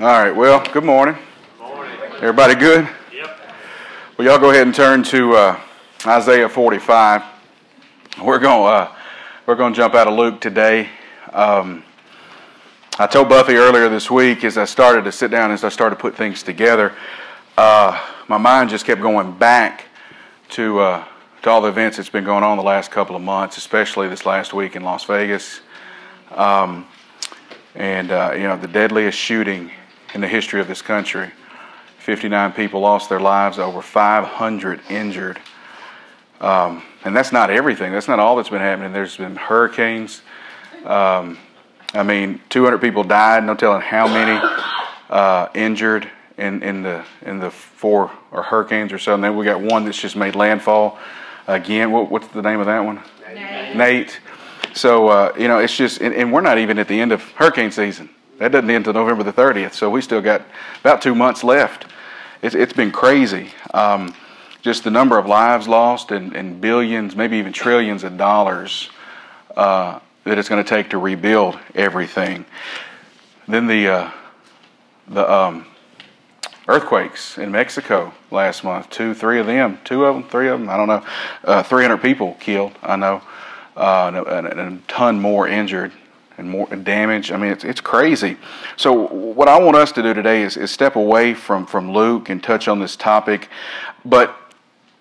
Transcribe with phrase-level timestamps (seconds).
[0.00, 0.32] All right.
[0.32, 1.16] Well, good morning.
[1.56, 1.96] Morning.
[2.16, 2.88] Everybody good?
[3.12, 3.40] Yep.
[4.18, 5.60] Well, y'all go ahead and turn to uh,
[6.04, 7.22] Isaiah 45.
[8.20, 8.92] We're going uh,
[9.46, 10.88] we're going to jump out of Luke today.
[11.32, 11.84] Um,
[12.98, 15.94] I told Buffy earlier this week as I started to sit down as I started
[15.94, 16.92] to put things together,
[17.56, 19.84] uh, my mind just kept going back
[20.50, 21.04] to uh,
[21.42, 24.26] to all the events that's been going on the last couple of months, especially this
[24.26, 25.60] last week in Las Vegas.
[26.32, 26.84] Um,
[27.76, 29.70] and uh, you know the deadliest shooting
[30.14, 31.30] in the history of this country.
[31.98, 35.38] 59 people lost their lives, over 500 injured.
[36.40, 37.92] Um, and that's not everything.
[37.92, 38.92] That's not all that's been happening.
[38.92, 40.22] There's been hurricanes.
[40.84, 41.38] Um,
[41.92, 43.44] I mean, 200 people died.
[43.44, 44.38] No telling how many
[45.10, 49.14] uh, injured in, in the in the four or hurricanes or so.
[49.14, 50.98] And then we got one that's just made landfall
[51.46, 51.92] again.
[51.92, 53.00] What, what's the name of that one?
[53.32, 53.76] Nate.
[53.76, 54.20] Nate.
[54.74, 57.22] So uh, you know, it's just, and, and we're not even at the end of
[57.32, 58.10] hurricane season.
[58.38, 59.74] That doesn't end until November the 30th.
[59.74, 60.42] So we still got
[60.80, 61.86] about two months left.
[62.42, 63.50] It's, it's been crazy.
[63.72, 64.14] Um,
[64.62, 68.90] just the number of lives lost and, and billions, maybe even trillions of dollars
[69.56, 72.44] uh, that it's going to take to rebuild everything.
[73.46, 74.10] Then the uh,
[75.08, 75.66] the um,
[76.66, 78.88] earthquakes in Mexico last month.
[78.88, 80.70] Two, three of them, two of them, three of them.
[80.70, 81.04] I don't know.
[81.44, 82.72] Uh, 300 people killed.
[82.82, 83.22] I know,
[83.76, 85.92] uh, and, and, and a ton more injured
[86.36, 87.30] and more damage.
[87.30, 88.36] I mean, it's, it's crazy.
[88.76, 92.28] So, what I want us to do today is, is step away from, from Luke
[92.28, 93.48] and touch on this topic.
[94.04, 94.36] But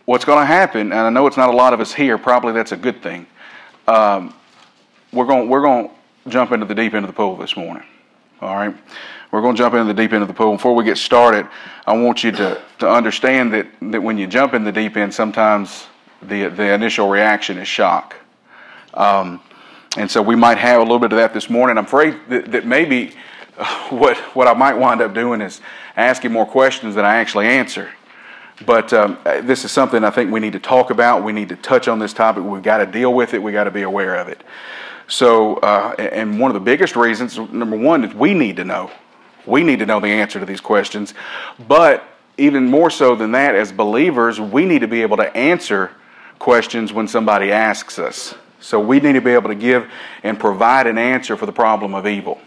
[0.05, 2.53] what's going to happen, and I know it's not a lot of us here, probably
[2.53, 3.25] that's a good thing.
[3.87, 4.33] Um,
[5.11, 7.83] we're going we're going to jump into the deep end of the pool this morning.
[8.41, 8.75] All right,
[9.31, 10.53] we're going to jump into the deep end of the pool.
[10.53, 11.47] Before we get started,
[11.85, 15.13] I want you to to understand that that when you jump in the deep end,
[15.13, 15.87] sometimes
[16.21, 18.15] the the initial reaction is shock.
[18.93, 19.41] Um,
[19.97, 21.77] and so we might have a little bit of that this morning.
[21.77, 23.13] I'm afraid that, that maybe
[23.89, 25.61] what what I might wind up doing is
[25.95, 27.89] asking more questions than I actually answer.
[28.65, 31.23] But um, this is something I think we need to talk about.
[31.23, 32.43] We need to touch on this topic.
[32.43, 33.41] We've got to deal with it.
[33.41, 34.41] We've got to be aware of it.
[35.07, 38.91] So, uh, and one of the biggest reasons, number one, is we need to know.
[39.45, 41.13] We need to know the answer to these questions.
[41.67, 42.03] But
[42.37, 45.91] even more so than that, as believers, we need to be able to answer
[46.39, 48.35] questions when somebody asks us.
[48.63, 49.91] So we need to be able to give
[50.23, 52.39] and provide an answer for the problem of evil.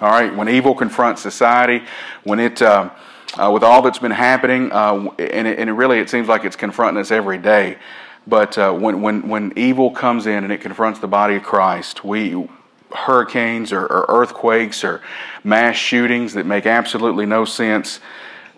[0.00, 1.82] All right, when evil confronts society,
[2.24, 2.90] when it, uh,
[3.38, 6.44] uh, with all that's been happening, uh, and, it, and it really it seems like
[6.44, 7.78] it's confronting us every day.
[8.26, 12.04] But uh, when, when, when evil comes in and it confronts the body of Christ,
[12.04, 12.46] we
[12.94, 15.00] hurricanes or, or earthquakes or
[15.42, 18.00] mass shootings that make absolutely no sense,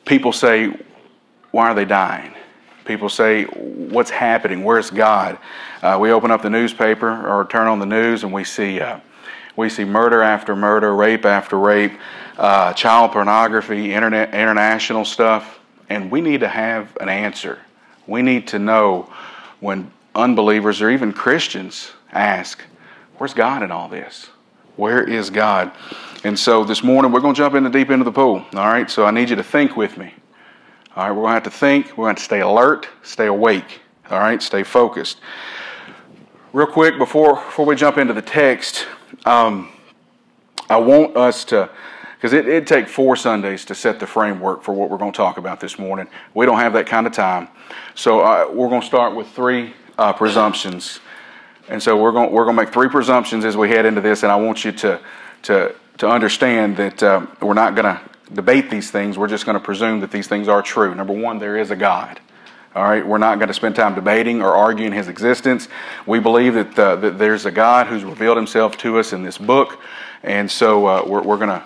[0.05, 0.75] people say,
[1.51, 2.35] "Why are they dying?"
[2.89, 4.65] People say, What's happening?
[4.65, 5.37] Where's God?
[5.83, 8.99] Uh, we open up the newspaper or turn on the news and we see, uh,
[9.57, 11.93] we see murder after murder, rape after rape,
[12.39, 15.61] uh, child pornography, internet, international stuff.
[15.91, 17.59] And we need to have an answer.
[18.07, 19.13] We need to know
[19.61, 22.63] when unbelievers or even Christians ask,
[23.19, 24.31] Where's God in all this?
[24.77, 25.73] Where is God?
[26.25, 28.47] And so this morning we're going to jump in the deep end of the pool.
[28.55, 30.15] All right, so I need you to think with me.
[30.99, 31.97] All right, we're going to have to think.
[31.97, 33.83] We're going to, stay alert, stay awake.
[34.11, 35.21] All right, stay focused.
[36.53, 38.89] Real quick before before we jump into the text,
[39.25, 39.71] um,
[40.69, 41.71] I want us to
[42.17, 45.17] because it, it'd take four Sundays to set the framework for what we're going to
[45.17, 46.09] talk about this morning.
[46.35, 47.47] We don't have that kind of time,
[47.95, 50.99] so uh, we're going to start with three uh, presumptions,
[51.69, 54.25] and so we're going we're going to make three presumptions as we head into this,
[54.25, 55.01] and I want you to
[55.43, 58.01] to to understand that uh, we're not going to
[58.33, 59.17] debate these things.
[59.17, 60.95] We're just going to presume that these things are true.
[60.95, 62.21] Number one, there is a God.
[62.75, 65.69] All right, we're not going to spend time debating or arguing his existence.
[66.07, 69.39] We believe that, uh, that there's a God who's revealed himself to us in this
[69.39, 69.81] book,
[70.23, 71.65] and so uh, we're, we're going to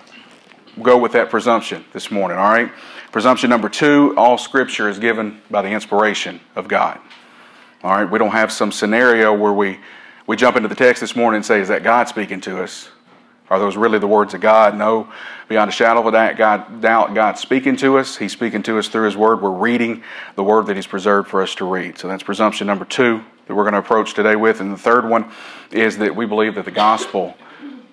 [0.81, 2.39] go with that presumption this morning.
[2.39, 2.71] All right,
[3.11, 7.01] presumption number two: all Scripture is given by the inspiration of God.
[7.83, 9.81] All right, we don't have some scenario where we
[10.29, 12.89] we jump into the text this morning and say, "Is that God speaking to us?"
[13.53, 14.79] Are those really the words of God?
[14.79, 15.13] No.
[15.47, 18.17] Beyond a shadow of a doubt, God's speaking to us.
[18.17, 19.43] He's speaking to us through His Word.
[19.43, 20.03] We're reading
[20.37, 21.99] the Word that He's preserved for us to read.
[21.99, 24.61] So that's presumption number two that we're going to approach today with.
[24.63, 25.31] And the third one
[25.71, 27.37] is that we believe that the gospel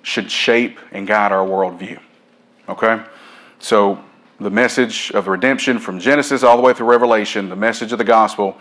[0.01, 1.99] should shape and guide our worldview.
[2.69, 3.03] Okay?
[3.59, 4.01] So
[4.39, 8.05] the message of redemption from Genesis all the way through Revelation, the message of the
[8.05, 8.57] gospel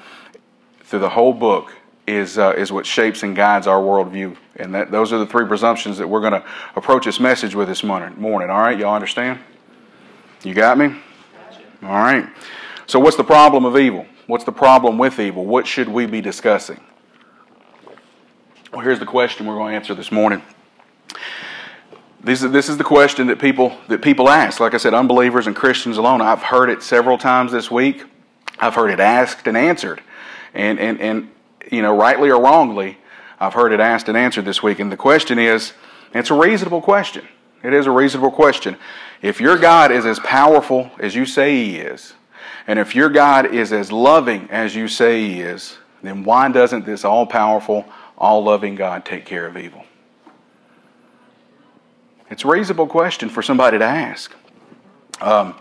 [0.83, 1.77] through the whole book
[2.09, 4.37] is, uh, is what shapes and guides our worldview.
[4.57, 6.45] And that, those are the three presumptions that we're going to
[6.75, 8.19] approach this message with this morning.
[8.21, 8.51] morning.
[8.51, 9.39] All right, y'all understand?
[10.43, 10.97] You got me?
[11.83, 12.27] All right.
[12.87, 14.07] So, what's the problem of evil?
[14.27, 15.45] What's the problem with evil?
[15.45, 16.81] What should we be discussing?
[18.73, 20.43] Well, here's the question we're going to answer this morning
[22.23, 24.61] this is, this is the question that people that people ask.
[24.61, 26.21] Like I said, unbelievers and Christians alone.
[26.21, 28.05] I've heard it several times this week.
[28.59, 30.03] I've heard it asked and answered,
[30.53, 31.31] and and and
[31.71, 32.99] you know, rightly or wrongly,
[33.41, 34.79] I've heard it asked and answered this week.
[34.79, 35.73] And the question is,
[36.13, 37.27] it's a reasonable question.
[37.63, 38.77] It is a reasonable question.
[39.23, 42.15] If your God is as powerful as you say He is,
[42.67, 46.87] and if your God is as loving as you say He is, then why doesn't
[46.87, 47.85] this all powerful,
[48.17, 49.85] all loving God take care of evil?
[52.31, 54.35] It's a reasonable question for somebody to ask.
[55.21, 55.55] Um,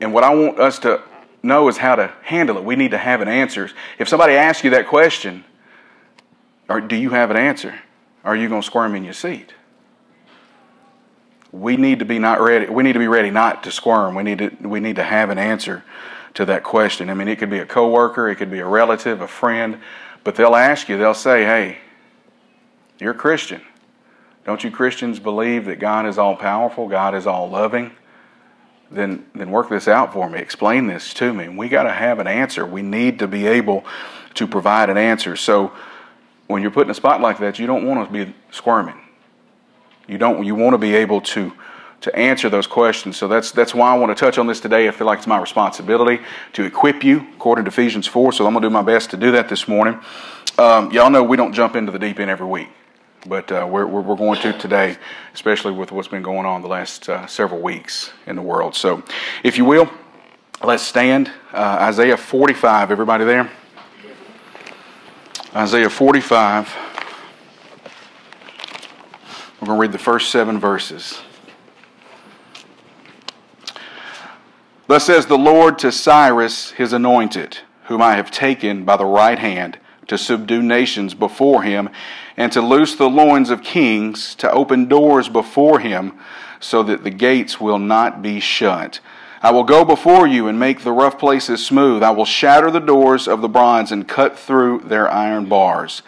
[0.00, 1.02] and what I want us to
[1.48, 2.64] know is how to handle it.
[2.64, 3.70] We need to have an answer.
[3.98, 5.44] If somebody asks you that question,
[6.68, 7.80] or do you have an answer?
[8.24, 9.54] Are you going to squirm in your seat?
[11.50, 12.66] We need to be not ready.
[12.66, 14.14] We need to be ready not to squirm.
[14.14, 15.82] We need to we need to have an answer
[16.34, 17.08] to that question.
[17.08, 19.80] I mean, it could be a coworker, it could be a relative, a friend,
[20.24, 20.98] but they'll ask you.
[20.98, 21.78] They'll say, "Hey,
[22.98, 23.62] you're a Christian.
[24.44, 26.86] Don't you Christians believe that God is all powerful?
[26.86, 27.92] God is all loving?"
[28.90, 30.38] Then, then work this out for me.
[30.38, 31.48] Explain this to me.
[31.48, 32.64] We got to have an answer.
[32.64, 33.84] We need to be able
[34.34, 35.36] to provide an answer.
[35.36, 35.72] So,
[36.46, 38.98] when you're put in a spot like that, you don't want to be squirming.
[40.08, 40.44] You don't.
[40.44, 41.52] You want to be able to
[42.00, 43.16] to answer those questions.
[43.16, 44.88] So that's that's why I want to touch on this today.
[44.88, 46.22] I feel like it's my responsibility
[46.54, 48.32] to equip you according to Ephesians four.
[48.32, 50.00] So I'm going to do my best to do that this morning.
[50.56, 52.68] Um, y'all know we don't jump into the deep end every week,
[53.26, 54.96] but uh, we're, we're going to today,
[55.34, 58.74] especially with what's been going on the last uh, several weeks in the world.
[58.74, 59.02] So,
[59.42, 59.90] if you will,
[60.62, 61.30] let's stand.
[61.52, 62.90] Uh, Isaiah 45.
[62.90, 63.50] Everybody there?
[65.54, 66.76] Isaiah 45.
[69.60, 71.20] We're going to read the first seven verses.
[74.86, 79.38] Thus says the Lord to Cyrus, his anointed, whom I have taken by the right
[79.38, 81.90] hand to subdue nations before him,
[82.38, 86.14] and to loose the loins of kings, to open doors before him,
[86.60, 89.00] so that the gates will not be shut.
[89.42, 92.02] I will go before you and make the rough places smooth.
[92.02, 96.02] I will shatter the doors of the bronze and cut through their iron bars.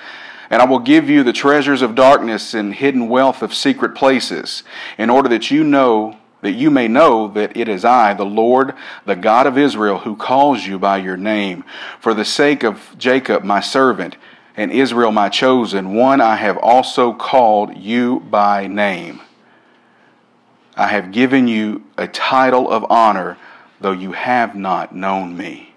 [0.49, 4.63] And I will give you the treasures of darkness and hidden wealth of secret places,
[4.99, 8.73] in order that you know that you may know that it is I, the Lord,
[9.05, 11.65] the God of Israel, who calls you by your name.
[12.01, 14.17] For the sake of Jacob, my servant,
[14.57, 19.21] and Israel, my chosen one, I have also called you by name.
[20.77, 23.37] I have given you a title of honor,
[23.81, 25.75] though you have not known me.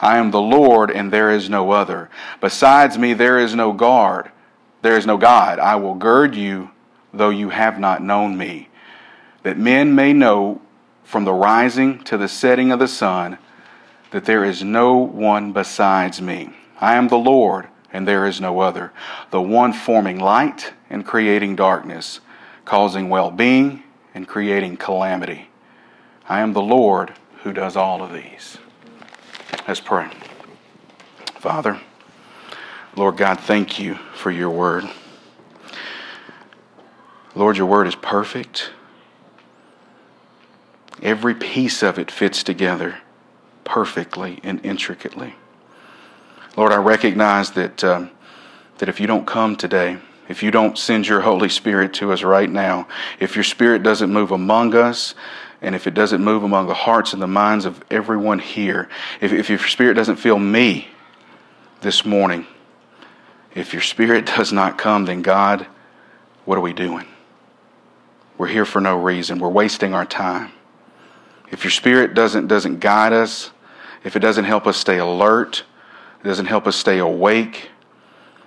[0.00, 2.10] I am the Lord, and there is no other.
[2.40, 4.30] Besides me, there is no guard.
[4.82, 5.58] There is no God.
[5.58, 6.70] I will gird you,
[7.12, 8.68] though you have not known me,
[9.42, 10.60] that men may know
[11.04, 13.38] from the rising to the setting of the sun
[14.10, 16.50] that there is no one besides me.
[16.80, 18.92] I am the Lord, and there is no other,
[19.30, 22.20] the one forming light and creating darkness,
[22.64, 25.48] causing well being and creating calamity.
[26.28, 27.14] I am the Lord
[27.44, 28.58] who does all of these.
[29.68, 30.10] Let's pray.
[31.36, 31.80] Father,
[32.96, 34.84] Lord God, thank you for your word.
[37.36, 38.70] Lord, your word is perfect.
[41.00, 42.98] Every piece of it fits together
[43.62, 45.34] perfectly and intricately.
[46.56, 48.10] Lord, I recognize that, um,
[48.78, 49.98] that if you don't come today,
[50.28, 52.88] if you don't send your Holy Spirit to us right now,
[53.20, 55.14] if your Spirit doesn't move among us,
[55.64, 58.88] and if it doesn't move among the hearts and the minds of everyone here,
[59.22, 60.88] if, if your spirit doesn't feel me
[61.80, 62.46] this morning,
[63.54, 65.66] if your spirit does not come, then God,
[66.44, 67.06] what are we doing?
[68.36, 69.38] We're here for no reason.
[69.38, 70.52] We're wasting our time.
[71.50, 73.50] If your spirit doesn't, doesn't guide us,
[74.02, 75.64] if it doesn't help us stay alert,
[76.24, 77.68] it doesn't help us stay awake,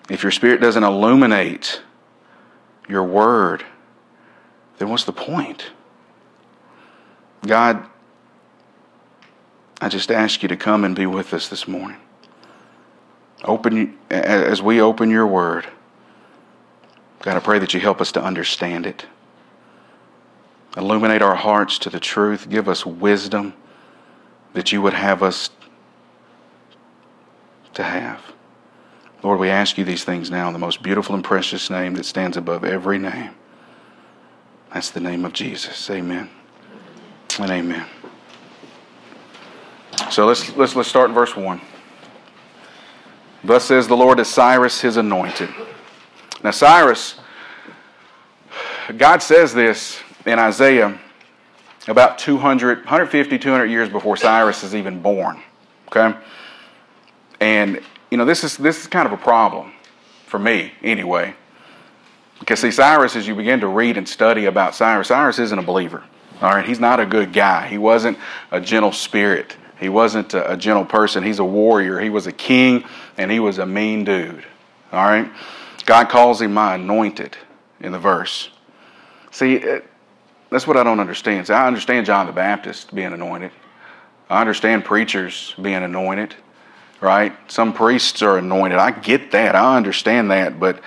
[0.10, 1.84] if your spirit doesn't illuminate
[2.90, 3.64] your word,
[4.80, 5.72] then what's the point?
[7.46, 7.86] God,
[9.80, 11.98] I just ask you to come and be with us this morning.
[13.44, 15.68] Open as we open your word.
[17.22, 19.06] God, I pray that you help us to understand it.
[20.76, 22.50] Illuminate our hearts to the truth.
[22.50, 23.54] Give us wisdom
[24.54, 25.52] that you would have us
[27.78, 28.22] to have.
[29.24, 32.06] Lord, we ask you these things now in the most beautiful and precious name that
[32.06, 33.32] stands above every name.
[34.74, 35.90] That's the name of Jesus.
[35.90, 36.30] Amen
[37.40, 37.86] and amen.
[40.12, 41.62] So let's, let's, let's start in verse 1.
[43.44, 45.50] Thus says the Lord to Cyrus, his anointed.
[46.44, 47.20] Now, Cyrus,
[48.98, 51.00] God says this in Isaiah
[51.88, 55.42] about 200, 150, 200 years before Cyrus is even born.
[55.88, 56.18] Okay?
[57.40, 59.74] And, you know, this is, this is kind of a problem
[60.26, 61.34] for me, anyway.
[62.40, 65.64] Because see, Cyrus, as you begin to read and study about Cyrus, Cyrus isn't a
[65.64, 66.04] believer.
[66.42, 67.68] All right, he's not a good guy.
[67.68, 68.18] He wasn't
[68.52, 69.58] a gentle spirit.
[69.80, 71.24] He wasn't a, gentle person.
[71.24, 72.00] He's a warrior.
[72.00, 72.84] He was a king,
[73.18, 74.46] and he was a mean dude.
[74.92, 75.32] All right,
[75.86, 77.36] God calls him my anointed
[77.80, 78.50] in the verse.
[79.32, 79.86] See, it,
[80.50, 81.48] that's what I don't understand.
[81.48, 83.52] See, I understand John the Baptist being anointed.
[84.30, 86.36] I understand preachers being anointed,
[87.02, 87.34] right?
[87.52, 88.78] Some priests are anointed.
[88.78, 89.56] I get that.
[89.56, 90.82] I understand that, but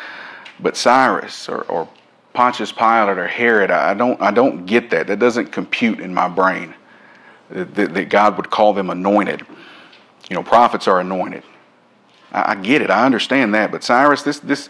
[0.62, 1.88] but Cyrus or, or
[2.32, 5.06] Pontius Pilate or Herod, I don't, I don't get that.
[5.08, 6.74] That doesn't compute in my brain
[7.50, 9.44] that, that God would call them anointed.
[10.28, 11.42] You know, prophets are anointed.
[12.30, 12.90] I, I, get it.
[12.90, 13.72] I understand that.
[13.72, 14.68] But Cyrus, this, this,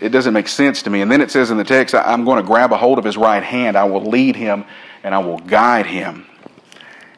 [0.00, 1.02] it doesn't make sense to me.
[1.02, 3.18] And then it says in the text, I'm going to grab a hold of his
[3.18, 3.76] right hand.
[3.76, 4.64] I will lead him
[5.02, 6.26] and I will guide him.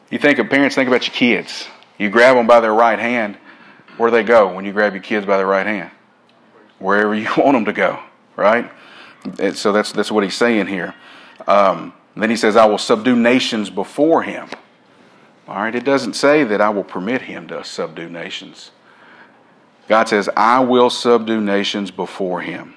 [0.09, 1.67] You think of parents, think about your kids.
[1.97, 3.37] You grab them by their right hand.
[3.97, 5.91] Where they go when you grab your kids by the right hand?
[6.79, 7.99] Wherever you want them to go,
[8.35, 8.71] right?
[9.39, 10.93] And so that's, that's what he's saying here.
[11.47, 14.49] Um, then he says, I will subdue nations before him.
[15.47, 18.71] All right, it doesn't say that I will permit him to subdue nations.
[19.87, 22.75] God says, I will subdue nations before him.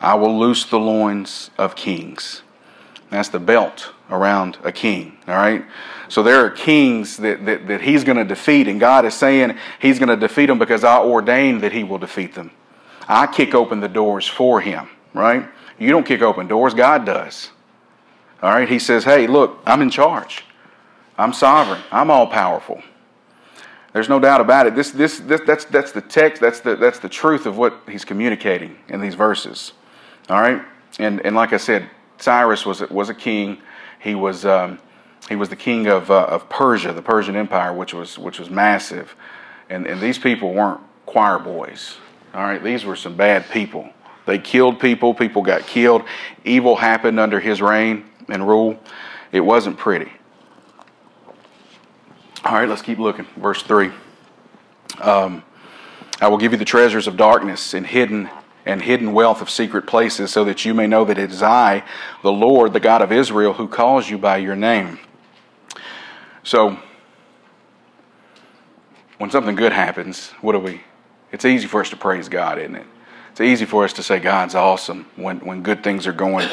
[0.00, 2.42] I will loose the loins of kings.
[3.14, 5.18] That's the belt around a king.
[5.26, 5.64] All right?
[6.08, 9.56] So there are kings that, that, that he's going to defeat, and God is saying
[9.80, 12.50] he's going to defeat them because I ordained that he will defeat them.
[13.08, 15.48] I kick open the doors for him right?
[15.78, 17.50] You don't kick open doors, God does.
[18.42, 18.68] All right?
[18.68, 20.44] He says, hey, look, I'm in charge.
[21.16, 21.80] I'm sovereign.
[21.90, 22.82] I'm all powerful.
[23.92, 24.74] There's no doubt about it.
[24.74, 28.04] This, this, this, that's, that's the text, that's the, that's the truth of what he's
[28.04, 29.72] communicating in these verses.
[30.28, 30.62] All right?
[30.98, 31.88] And, and like I said,
[32.24, 33.58] Cyrus was, was a king.
[34.00, 34.78] He was, um,
[35.28, 38.48] he was the king of, uh, of Persia, the Persian Empire, which was, which was
[38.48, 39.14] massive.
[39.68, 41.98] And, and these people weren't choir boys.
[42.32, 42.62] All right?
[42.62, 43.90] These were some bad people.
[44.24, 46.02] They killed people, people got killed.
[46.46, 48.80] Evil happened under his reign and rule.
[49.30, 50.10] It wasn't pretty.
[52.42, 53.26] All right, let's keep looking.
[53.36, 53.90] Verse 3.
[54.98, 55.42] Um,
[56.22, 58.30] I will give you the treasures of darkness and hidden
[58.66, 61.84] and hidden wealth of secret places, so that you may know that it is I,
[62.22, 64.98] the Lord, the God of Israel, who calls you by your name.
[66.42, 66.78] So,
[69.18, 70.80] when something good happens, what do we?
[71.32, 72.86] It's easy for us to praise God, isn't it?
[73.32, 76.48] It's easy for us to say God's awesome when, when good things are going.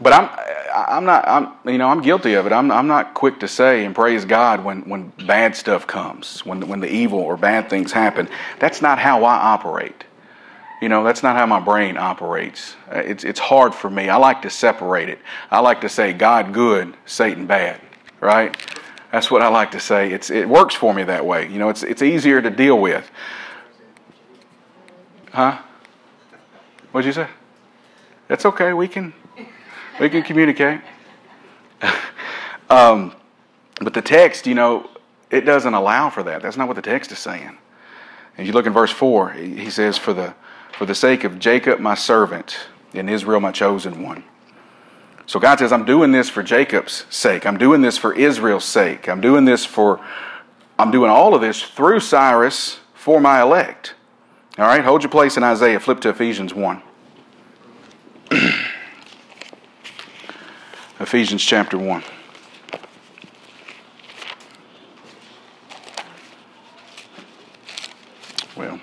[0.00, 0.28] But I'm
[0.74, 2.52] I'm not I'm you know I'm guilty of it.
[2.52, 6.66] I'm I'm not quick to say and praise God when when bad stuff comes, when
[6.66, 8.28] when the evil or bad things happen.
[8.58, 10.04] That's not how I operate.
[10.84, 12.76] You know, that's not how my brain operates.
[12.94, 14.10] Uh, it's it's hard for me.
[14.10, 15.18] I like to separate it.
[15.50, 17.80] I like to say God good, Satan bad,
[18.20, 18.54] right?
[19.10, 20.12] That's what I like to say.
[20.12, 21.48] It's it works for me that way.
[21.48, 23.10] You know, it's it's easier to deal with.
[25.32, 25.58] Huh?
[26.92, 27.28] What'd you say?
[28.28, 28.74] That's okay.
[28.74, 29.14] We can
[29.98, 30.82] we can communicate.
[32.68, 33.14] um,
[33.80, 34.90] but the text, you know,
[35.30, 36.42] it doesn't allow for that.
[36.42, 37.56] That's not what the text is saying.
[38.36, 40.34] And you look in verse four, he says, "For the
[40.76, 42.56] for the sake of Jacob, my servant,
[42.92, 44.24] and Israel, my chosen one."
[45.26, 47.46] So God says, "I'm doing this for Jacob's sake.
[47.46, 49.08] I'm doing this for Israel's sake.
[49.08, 50.00] I'm doing this for
[50.78, 53.94] I'm doing all of this through Cyrus for my elect."
[54.56, 55.80] All right, hold your place in Isaiah.
[55.80, 56.80] Flip to Ephesians 1.
[61.00, 62.04] Ephesians chapter 1.
[68.54, 68.78] Well,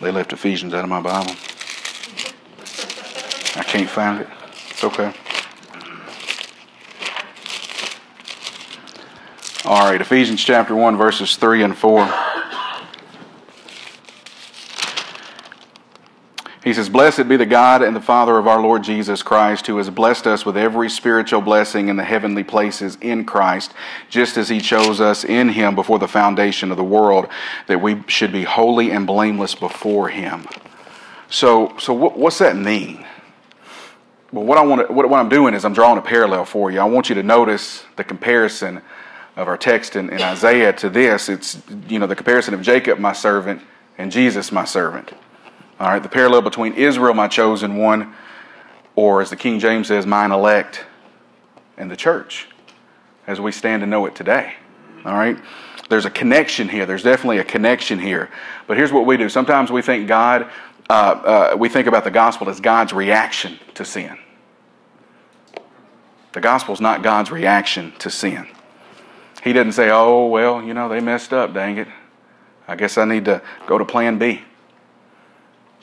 [0.00, 1.32] they left Ephesians out of my Bible.
[3.56, 4.28] I can't find it.
[4.70, 5.12] It's okay.
[9.64, 12.08] All right, Ephesians chapter 1, verses 3 and 4.
[16.70, 19.78] He says, Blessed be the God and the Father of our Lord Jesus Christ, who
[19.78, 23.74] has blessed us with every spiritual blessing in the heavenly places in Christ,
[24.08, 27.26] just as he chose us in him before the foundation of the world,
[27.66, 30.46] that we should be holy and blameless before him.
[31.28, 33.04] So, so what, what's that mean?
[34.30, 36.70] Well, what, I want to, what, what I'm doing is I'm drawing a parallel for
[36.70, 36.78] you.
[36.78, 38.80] I want you to notice the comparison
[39.34, 41.28] of our text in, in Isaiah to this.
[41.28, 43.60] It's, you know, the comparison of Jacob, my servant,
[43.98, 45.12] and Jesus, my servant.
[45.80, 48.14] All right, the parallel between Israel, my chosen one,
[48.96, 50.84] or as the King James says, mine elect,
[51.78, 52.48] and the church,
[53.26, 54.52] as we stand to know it today.
[55.06, 55.38] All right,
[55.88, 56.84] there's a connection here.
[56.84, 58.28] There's definitely a connection here.
[58.66, 59.30] But here's what we do.
[59.30, 60.50] Sometimes we think God,
[60.90, 64.18] uh, uh, we think about the gospel as God's reaction to sin.
[66.32, 68.46] The gospel is not God's reaction to sin.
[69.42, 71.54] He didn't say, "Oh well, you know they messed up.
[71.54, 71.88] Dang it.
[72.68, 74.42] I guess I need to go to Plan B."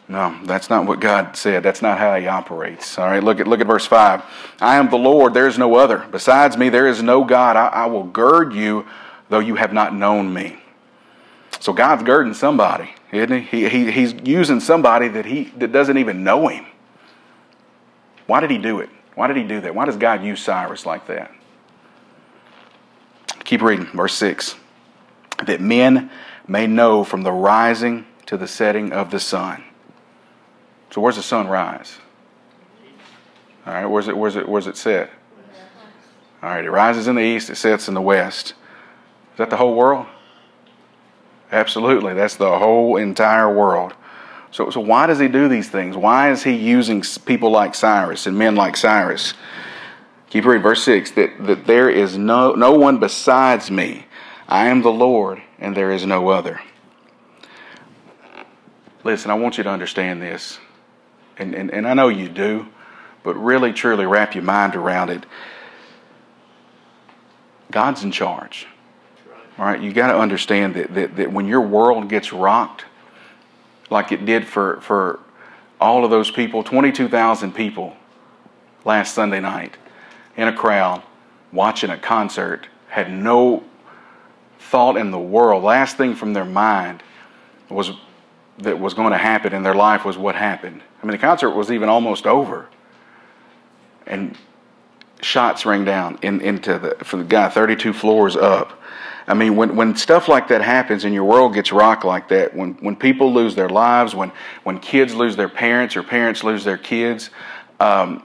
[0.10, 1.64] No, that's not what God said.
[1.64, 2.98] That's not how He operates.
[2.98, 4.24] All right, look at look at verse five.
[4.62, 6.06] I am the Lord; there is no other.
[6.12, 7.58] Besides me, there is no God.
[7.58, 8.86] I, I will gird you,
[9.28, 10.60] though you have not known me.
[11.60, 13.68] So God's girding somebody, isn't he?
[13.68, 16.66] he, he he's using somebody that he that doesn't even know Him.
[18.28, 18.90] Why did He do it?
[19.16, 19.76] Why did He do that?
[19.76, 21.32] Why does God use Cyrus like that?
[23.44, 24.56] Keep reading, verse six.
[25.46, 26.10] That men
[26.48, 29.64] may know from the rising to the setting of the sun
[30.89, 31.98] so where's the sun rise?
[33.65, 35.10] All right, where's it, where's it, where's it set?
[36.41, 38.53] All right, it rises in the east, it sets in the west.
[39.34, 40.06] Is that the whole world?
[41.51, 43.94] Absolutely, that's the whole entire world.
[44.51, 45.98] So, so why does he do these things?
[45.98, 49.34] Why is he using people like Cyrus and men like Cyrus?
[50.29, 54.06] Keep reading, verse 6 that, that there is no, no one besides me.
[54.48, 56.62] I am the Lord, and there is no other.
[59.03, 60.60] Listen, I want you to understand this
[61.39, 62.67] and, and, and I know you do,
[63.24, 65.25] but really truly wrap your mind around it.
[67.72, 68.67] God's in charge.
[69.58, 72.86] All right, you got to understand that, that, that when your world gets rocked,
[73.89, 75.20] like it did for, for
[75.82, 77.96] all of those people, 22,000 people
[78.86, 79.75] last Sunday night
[80.36, 81.01] in a crowd
[81.51, 83.63] watching a concert, had no
[84.60, 85.63] thought in the world.
[85.63, 87.01] Last thing from their mind
[87.70, 87.91] was
[88.60, 90.82] that was going to happen in their life was what happened.
[91.02, 92.68] I mean, the concert was even almost over,
[94.06, 94.38] and
[95.22, 98.82] shots rang down in, into the for the guy 32 floors up.
[99.28, 102.56] I mean, when when stuff like that happens and your world gets rocked like that,
[102.56, 104.32] when when people lose their lives, when
[104.64, 107.30] when kids lose their parents or parents lose their kids,
[107.80, 108.24] um,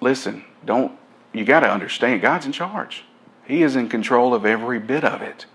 [0.00, 0.92] listen, don't
[1.32, 3.04] you got to understand God's in charge.
[3.44, 5.46] He is in control of every bit of it.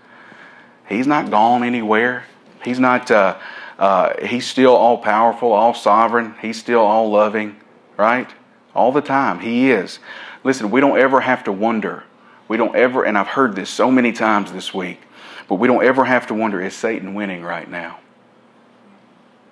[0.88, 2.24] He's not gone anywhere.
[2.64, 3.10] He's not.
[3.10, 3.38] Uh,
[3.78, 6.34] uh, he's still all powerful, all sovereign.
[6.42, 7.56] He's still all loving,
[7.96, 8.28] right?
[8.74, 9.40] All the time.
[9.40, 10.00] He is.
[10.42, 12.04] Listen, we don't ever have to wonder.
[12.48, 15.00] We don't ever, and I've heard this so many times this week,
[15.48, 18.00] but we don't ever have to wonder is Satan winning right now?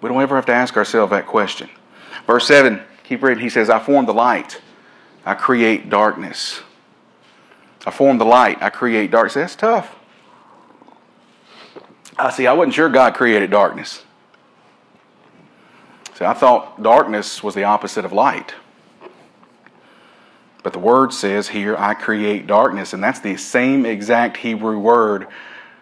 [0.01, 1.71] We don't ever have to ask ourselves that question.
[2.27, 3.43] Verse 7, keep reading.
[3.43, 4.61] He says, I form the light,
[5.25, 6.63] I create darkness.
[7.85, 9.35] I form the light, I create darkness.
[9.35, 9.95] That's tough.
[12.19, 14.03] I see, I wasn't sure God created darkness.
[16.17, 18.55] See, I thought darkness was the opposite of light.
[20.63, 25.27] But the word says here, I create darkness, and that's the same exact Hebrew word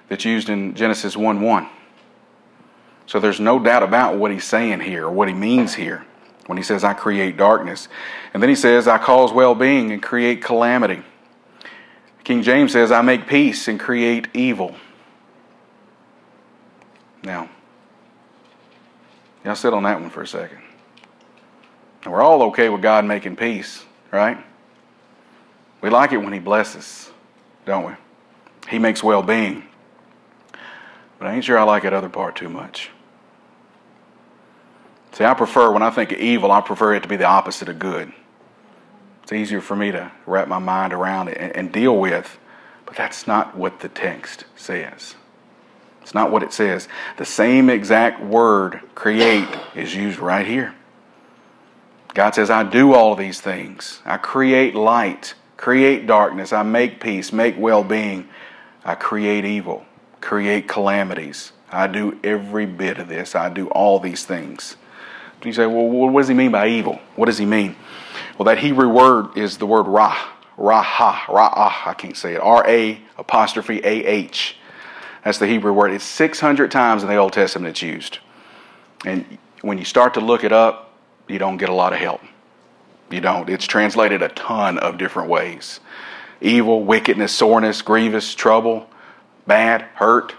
[0.09, 1.69] that's used in Genesis 1 1.
[3.07, 6.05] So there's no doubt about what he's saying here, or what he means here,
[6.47, 7.87] when he says, I create darkness.
[8.33, 11.05] And then he says, I cause well being and create calamity.
[12.25, 14.75] King James says, I make peace and create evil.
[17.23, 17.51] Now,
[19.45, 20.59] Y'all sit on that one for a second.
[22.07, 24.39] We're all okay with God making peace, right?
[25.81, 27.11] We like it when He blesses,
[27.67, 27.93] don't we?
[28.69, 29.65] He makes well being.
[31.19, 32.91] But I ain't sure I like that other part too much.
[35.13, 37.69] See, I prefer, when I think of evil, I prefer it to be the opposite
[37.69, 38.13] of good.
[39.23, 42.39] It's easier for me to wrap my mind around it and, and deal with,
[42.85, 45.15] but that's not what the text says.
[46.05, 46.87] It's not what it says.
[47.17, 50.75] The same exact word, create, is used right here.
[52.13, 54.01] God says, I do all these things.
[54.05, 58.29] I create light, create darkness, I make peace, make well being.
[58.85, 59.87] I create evil,
[60.21, 61.53] create calamities.
[61.73, 63.35] I do every bit of this.
[63.35, 64.77] I do all these things.
[65.43, 67.01] You say, well, what does he mean by evil?
[67.17, 67.77] What does he mean?
[68.39, 70.15] Well, that Hebrew word is the word ra,
[70.59, 74.57] raha, ra'ah, I can't say it, R A apostrophe A H.
[75.25, 75.91] That's the Hebrew word.
[75.91, 78.19] It's 600 times in the Old Testament it's used.
[79.05, 80.93] And when you start to look it up,
[81.27, 82.21] you don't get a lot of help.
[83.11, 83.49] You don't.
[83.49, 85.81] It's translated a ton of different ways
[86.41, 88.87] evil, wickedness, soreness, grievous, trouble,
[89.47, 90.35] bad, hurt.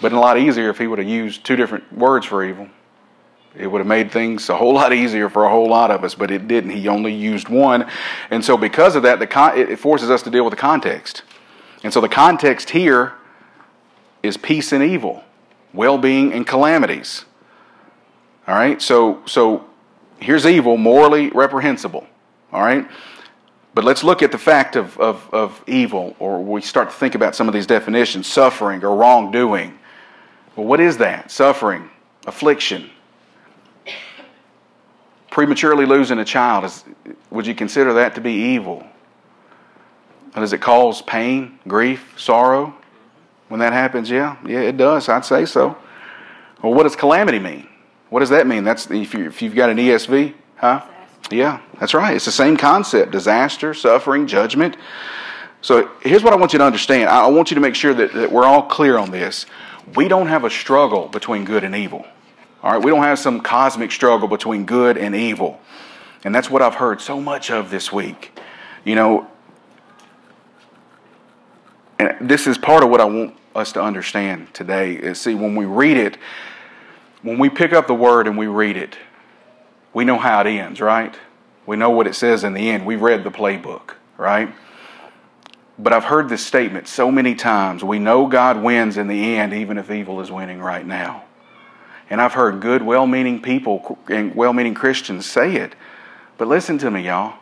[0.00, 2.68] But a lot easier if he would have used two different words for evil.
[3.54, 6.14] It would have made things a whole lot easier for a whole lot of us,
[6.14, 6.70] but it didn't.
[6.70, 7.90] He only used one.
[8.30, 11.22] And so, because of that, the con- it forces us to deal with the context.
[11.82, 13.17] And so, the context here
[14.22, 15.22] is peace and evil,
[15.72, 17.24] well-being and calamities.
[18.46, 18.80] All right?
[18.80, 19.68] So so
[20.20, 22.06] here's evil, morally reprehensible.
[22.52, 22.88] All right?
[23.74, 27.14] But let's look at the fact of, of, of evil, or we start to think
[27.14, 29.78] about some of these definitions suffering or wrongdoing.
[30.56, 31.30] Well, what is that?
[31.30, 31.88] Suffering,
[32.26, 32.90] affliction,
[35.30, 36.64] prematurely losing a child.
[36.64, 36.84] Is,
[37.30, 38.84] would you consider that to be evil?
[40.34, 42.74] does it cause pain, grief, sorrow?
[43.48, 45.08] When that happens, yeah, yeah, it does.
[45.08, 45.76] I'd say so.
[46.62, 47.66] Well, what does calamity mean?
[48.10, 48.64] What does that mean?
[48.64, 50.84] That's if, you, if you've got an ESV, huh?
[51.30, 52.16] Yeah, that's right.
[52.16, 54.76] It's the same concept disaster, suffering, judgment.
[55.60, 57.08] So here's what I want you to understand.
[57.08, 59.46] I want you to make sure that, that we're all clear on this.
[59.94, 62.06] We don't have a struggle between good and evil.
[62.62, 65.60] All right, we don't have some cosmic struggle between good and evil.
[66.24, 68.38] And that's what I've heard so much of this week.
[68.84, 69.28] You know,
[71.98, 74.94] and this is part of what I want us to understand today.
[74.94, 76.16] Is see, when we read it,
[77.22, 78.96] when we pick up the word and we read it,
[79.92, 81.16] we know how it ends, right?
[81.66, 82.86] We know what it says in the end.
[82.86, 84.54] We read the playbook, right?
[85.78, 87.84] But I've heard this statement so many times.
[87.84, 91.24] We know God wins in the end, even if evil is winning right now.
[92.10, 95.74] And I've heard good, well meaning people and well meaning Christians say it.
[96.36, 97.38] But listen to me, y'all.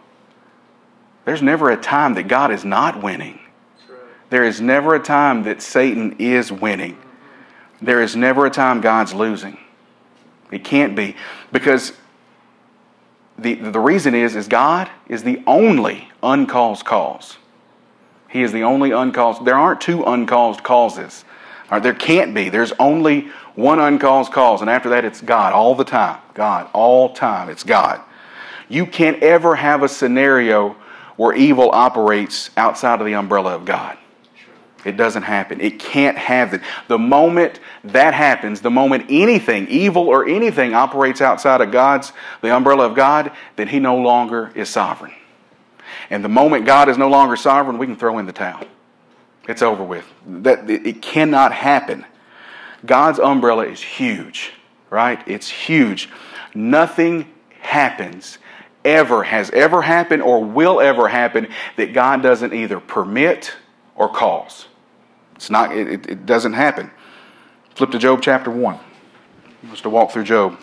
[1.25, 3.41] There's never a time that God is not winning.
[4.31, 6.99] There is never a time that Satan is winning.
[7.81, 9.59] There is never a time God's losing.
[10.51, 11.17] It can't be.
[11.53, 11.93] Because
[13.39, 17.37] the, the reason is, is God is the only uncaused cause.
[18.29, 19.45] He is the only uncaused.
[19.45, 21.25] There aren't two uncaused causes.
[21.71, 22.49] Right, there can't be.
[22.49, 26.21] There's only one uncaused cause, and after that, it's God all the time.
[26.35, 28.01] God, all time, it's God.
[28.69, 30.77] You can't ever have a scenario
[31.17, 33.99] where evil operates outside of the umbrella of God.
[34.87, 35.61] It doesn't happen.
[35.61, 36.61] It can't have it.
[36.89, 42.55] The moment that happens, the moment anything, evil or anything, operates outside of God's, the
[42.55, 45.13] umbrella of God, then He no longer is sovereign.
[46.09, 48.65] And the moment God is no longer sovereign, we can throw in the towel.
[49.49, 50.05] It's over with.
[50.27, 52.05] That it cannot happen.
[52.85, 54.53] God's umbrella is huge,
[54.91, 55.21] right?
[55.27, 56.09] It's huge.
[56.55, 58.39] Nothing happens
[58.85, 63.53] ever has ever happened or will ever happen that God doesn't either permit
[63.97, 64.69] or cause.
[65.37, 66.91] It's not, it, it doesn't happen.
[67.75, 68.79] Flip to Job chapter 1.
[69.71, 70.59] Just to walk through Job.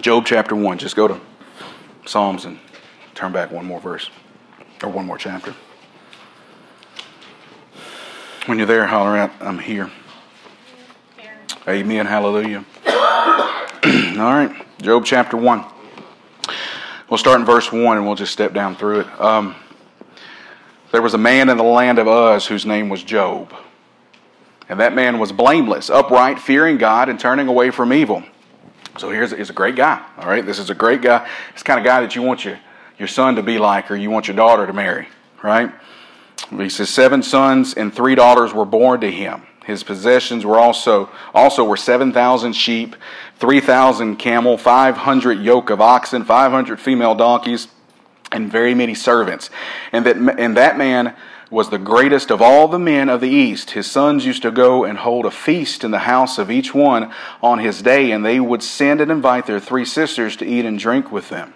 [0.00, 0.78] Job chapter 1.
[0.78, 1.20] Just go to
[2.06, 2.58] Psalms and
[3.14, 4.10] turn back one more verse
[4.82, 5.54] or one more chapter.
[8.46, 9.90] When you're there, holler out, I'm here.
[11.66, 12.06] Amen.
[12.06, 12.64] Hallelujah.
[12.86, 14.54] All right.
[14.80, 15.64] Job chapter 1.
[17.08, 19.20] We'll start in verse 1 and we'll just step down through it.
[19.20, 19.54] Um,
[20.92, 23.54] there was a man in the land of Uz whose name was Job.
[24.68, 28.22] And that man was blameless, upright, fearing God, and turning away from evil.
[28.98, 30.04] So here's, here's a great guy.
[30.18, 31.26] All right, this is a great guy.
[31.54, 32.58] It's kind of guy that you want your,
[32.98, 35.08] your son to be like or you want your daughter to marry,
[35.42, 35.72] right?
[36.50, 39.46] He says, Seven sons and three daughters were born to him.
[39.68, 42.96] His possessions were also also were seven thousand sheep,
[43.36, 47.68] three thousand camel, five hundred yoke of oxen, five hundred female donkeys,
[48.32, 49.50] and very many servants.
[49.92, 51.14] And that and that man
[51.50, 53.72] was the greatest of all the men of the east.
[53.72, 57.12] His sons used to go and hold a feast in the house of each one
[57.42, 60.78] on his day, and they would send and invite their three sisters to eat and
[60.78, 61.52] drink with them.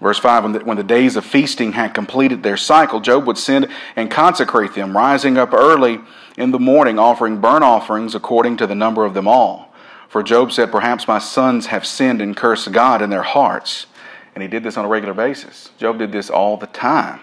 [0.00, 3.36] Verse 5 when the, when the, days of feasting had completed their cycle, Job would
[3.36, 6.00] send and consecrate them, rising up early
[6.38, 9.74] in the morning offering burnt offerings according to the number of them all.
[10.08, 13.86] For Job said, Perhaps my sons have sinned and cursed God in their hearts.
[14.34, 15.70] And he did this on a regular basis.
[15.76, 17.20] Job did this all the time.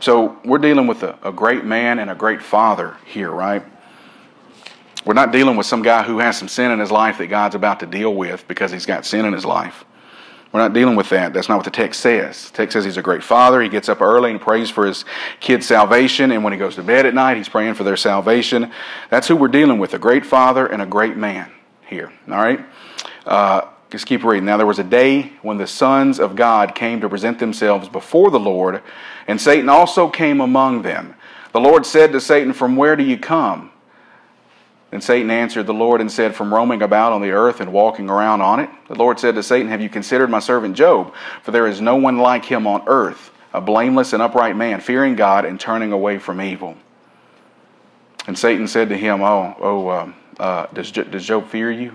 [0.00, 3.62] So we're dealing with a, a great man and a great father here, right?
[5.06, 7.54] We're not dealing with some guy who has some sin in his life that God's
[7.54, 9.84] about to deal with because he's got sin in his life.
[10.52, 11.34] We're not dealing with that.
[11.34, 12.50] That's not what the text says.
[12.50, 13.60] The text says he's a great father.
[13.60, 15.04] He gets up early and prays for his
[15.40, 16.30] kids' salvation.
[16.30, 18.72] And when he goes to bed at night, he's praying for their salvation.
[19.10, 21.50] That's who we're dealing with a great father and a great man
[21.86, 22.12] here.
[22.28, 22.60] All right?
[23.26, 24.44] Uh, just keep reading.
[24.46, 28.30] Now, there was a day when the sons of God came to present themselves before
[28.30, 28.82] the Lord,
[29.28, 31.14] and Satan also came among them.
[31.52, 33.70] The Lord said to Satan, From where do you come?
[34.96, 38.08] Then Satan answered the Lord and said, From roaming about on the earth and walking
[38.08, 38.70] around on it.
[38.88, 41.12] The Lord said to Satan, Have you considered my servant Job?
[41.42, 45.14] For there is no one like him on earth, a blameless and upright man, fearing
[45.14, 46.78] God and turning away from evil.
[48.26, 51.94] And Satan said to him, Oh, oh uh, uh, does, does Job fear you?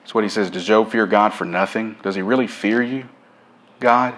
[0.00, 0.50] That's what he says.
[0.50, 1.96] Does Job fear God for nothing?
[2.02, 3.08] Does he really fear you,
[3.80, 4.14] God?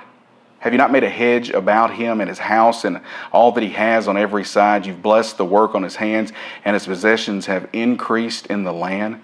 [0.63, 3.01] Have you not made a hedge about him and his house and
[3.33, 4.87] all that he has on every side?
[4.87, 6.33] You've blessed the work on his hands,
[6.65, 9.21] and his possessions have increased in the land.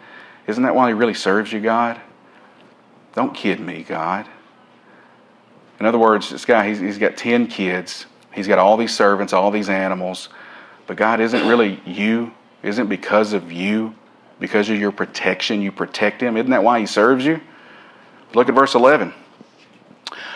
[0.48, 2.01] Isn't that why he really serves you, God?
[3.14, 4.27] Don't kid me, God.
[5.79, 8.07] In other words, this guy, he's, he's got 10 kids.
[8.33, 10.31] He's got all these servants, all these animals.
[10.88, 12.33] But God isn't really you,
[12.64, 13.94] isn't because of you,
[14.40, 15.62] because of your protection.
[15.62, 16.37] You protect him.
[16.37, 17.40] Isn't that why he serves you?
[18.35, 19.14] Look at verse 11.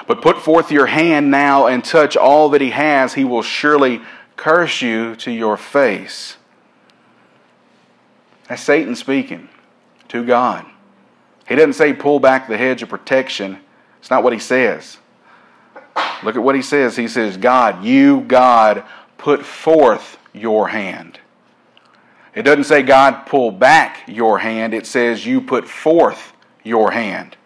[0.06, 3.14] But put forth your hand now and touch all that he has.
[3.14, 4.00] He will surely
[4.36, 6.36] curse you to your face.
[8.48, 9.48] That's Satan speaking
[10.08, 10.66] to God.
[11.48, 13.58] He doesn't say pull back the hedge of protection.
[14.00, 14.98] It's not what he says.
[16.22, 16.96] Look at what he says.
[16.96, 18.84] He says, God, you, God,
[19.18, 21.20] put forth your hand.
[22.34, 24.72] It doesn't say God pull back your hand.
[24.72, 26.32] It says you put forth
[26.64, 27.36] your hand.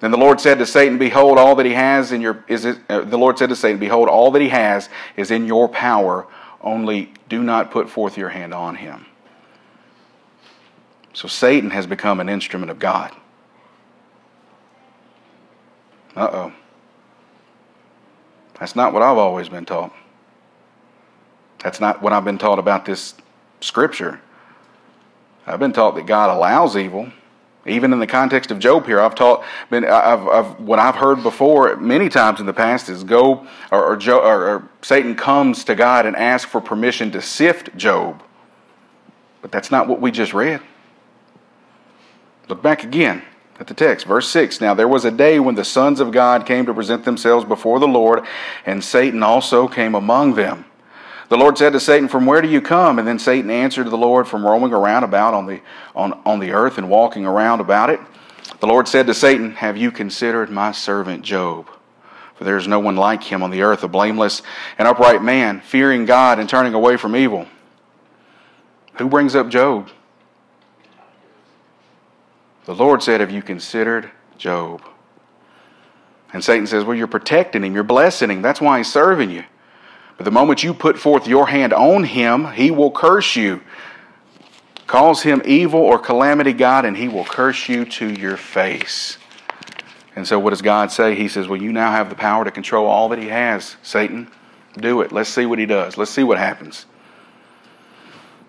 [0.00, 2.78] Then the Lord said to Satan, Behold, all that he has in your is it,
[2.88, 6.26] uh, the Lord said to Satan, Behold, all that he has is in your power.
[6.60, 9.06] Only do not put forth your hand on him.
[11.12, 13.14] So Satan has become an instrument of God.
[16.14, 16.52] Uh oh.
[18.58, 19.92] That's not what I've always been taught.
[21.60, 23.14] That's not what I've been taught about this
[23.60, 24.20] scripture.
[25.46, 27.10] I've been taught that God allows evil.
[27.68, 31.22] Even in the context of Job here, I've taught, been, I've, I've, what I've heard
[31.22, 35.64] before many times in the past is go, or, or, Job, or, or Satan comes
[35.64, 38.22] to God and asks for permission to sift Job.
[39.42, 40.60] But that's not what we just read.
[42.48, 43.22] Look back again
[43.60, 44.60] at the text, verse 6.
[44.60, 47.78] Now there was a day when the sons of God came to present themselves before
[47.80, 48.24] the Lord,
[48.64, 50.64] and Satan also came among them.
[51.28, 52.98] The Lord said to Satan, From where do you come?
[52.98, 55.60] And then Satan answered the Lord, From roaming around about on the,
[55.94, 58.00] on, on the earth and walking around about it.
[58.60, 61.68] The Lord said to Satan, Have you considered my servant Job?
[62.36, 64.42] For there is no one like him on the earth, a blameless
[64.78, 67.46] and upright man, fearing God and turning away from evil.
[68.96, 69.90] Who brings up Job?
[72.64, 74.82] The Lord said, Have you considered Job?
[76.32, 78.40] And Satan says, Well, you're protecting him, you're blessing him.
[78.40, 79.44] That's why he's serving you.
[80.18, 83.62] But the moment you put forth your hand on him, he will curse you.
[84.88, 89.16] Calls him evil or calamity God, and he will curse you to your face.
[90.16, 91.14] And so, what does God say?
[91.14, 94.28] He says, Well, you now have the power to control all that he has, Satan.
[94.76, 95.12] Do it.
[95.12, 95.96] Let's see what he does.
[95.96, 96.86] Let's see what happens.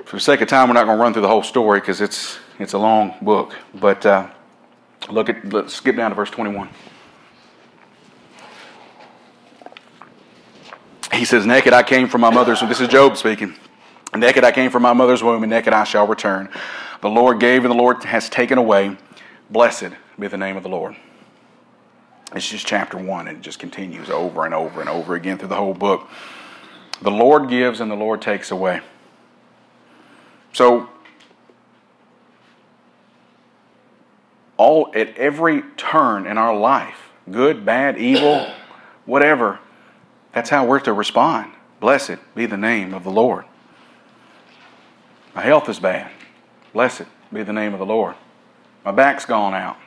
[0.05, 2.01] For the sake of time, we're not going to run through the whole story because
[2.01, 4.27] it's it's a long book, but uh,
[5.11, 6.67] look at let's skip down to verse 21.
[11.13, 12.69] He says, Naked I came from my mother's womb.
[12.69, 13.55] This is Job speaking.
[14.15, 16.49] Naked I came from my mother's womb, and naked I shall return.
[17.01, 18.97] The Lord gave, and the Lord has taken away.
[19.49, 20.95] Blessed be the name of the Lord.
[22.35, 25.47] It's just chapter one, and it just continues over and over and over again through
[25.47, 26.07] the whole book.
[27.01, 28.81] The Lord gives, and the Lord takes away.
[30.53, 30.89] So
[34.57, 38.51] all at every turn in our life, good, bad, evil,
[39.05, 39.59] whatever,
[40.33, 41.51] that's how we're to respond.
[41.79, 43.45] Blessed be the name of the Lord.
[45.33, 46.11] My health is bad.
[46.73, 48.15] Blessed be the name of the Lord.
[48.83, 49.77] My back's gone out.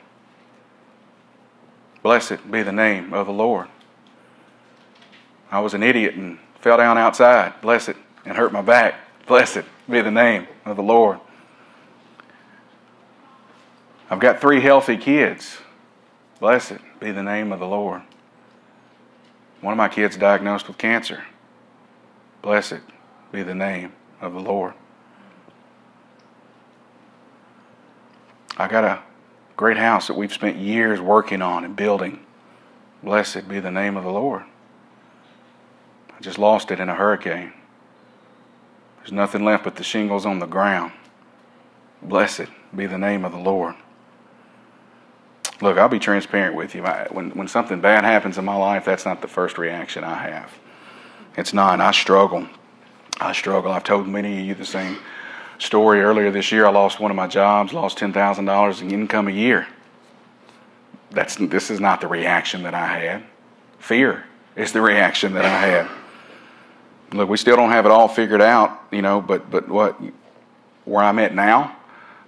[2.01, 3.67] Blessed be the name of the Lord.
[5.51, 7.61] I was an idiot and fell down outside.
[7.61, 7.93] Blessed
[8.25, 8.95] and hurt my back.
[9.27, 11.19] Blessed be the name of the Lord.
[14.09, 15.57] I've got three healthy kids.
[16.39, 18.01] Blessed be the name of the Lord.
[19.63, 21.23] One of my kids diagnosed with cancer.
[22.41, 22.81] Blessed
[23.31, 24.73] be the name of the Lord.
[28.57, 29.01] I got a
[29.55, 32.19] great house that we've spent years working on and building.
[33.01, 34.43] Blessed be the name of the Lord.
[36.13, 37.53] I just lost it in a hurricane.
[38.97, 40.91] There's nothing left but the shingles on the ground.
[42.01, 43.75] Blessed be the name of the Lord.
[45.61, 46.83] Look, I'll be transparent with you.
[47.11, 50.51] When, when something bad happens in my life, that's not the first reaction I have.
[51.37, 51.79] It's not.
[51.79, 52.47] I struggle.
[53.19, 53.71] I struggle.
[53.71, 54.97] I've told many of you the same
[55.59, 56.65] story earlier this year.
[56.65, 59.67] I lost one of my jobs, lost $10,000 in income a year.
[61.11, 63.23] That's, this is not the reaction that I had.
[63.79, 65.89] Fear is the reaction that I had.
[67.13, 69.99] Look, we still don't have it all figured out, you know, but, but what,
[70.85, 71.75] where I'm at now,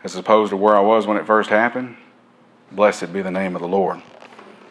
[0.04, 1.98] as opposed to where I was when it first happened,
[2.76, 4.02] Blessed be the name of the Lord.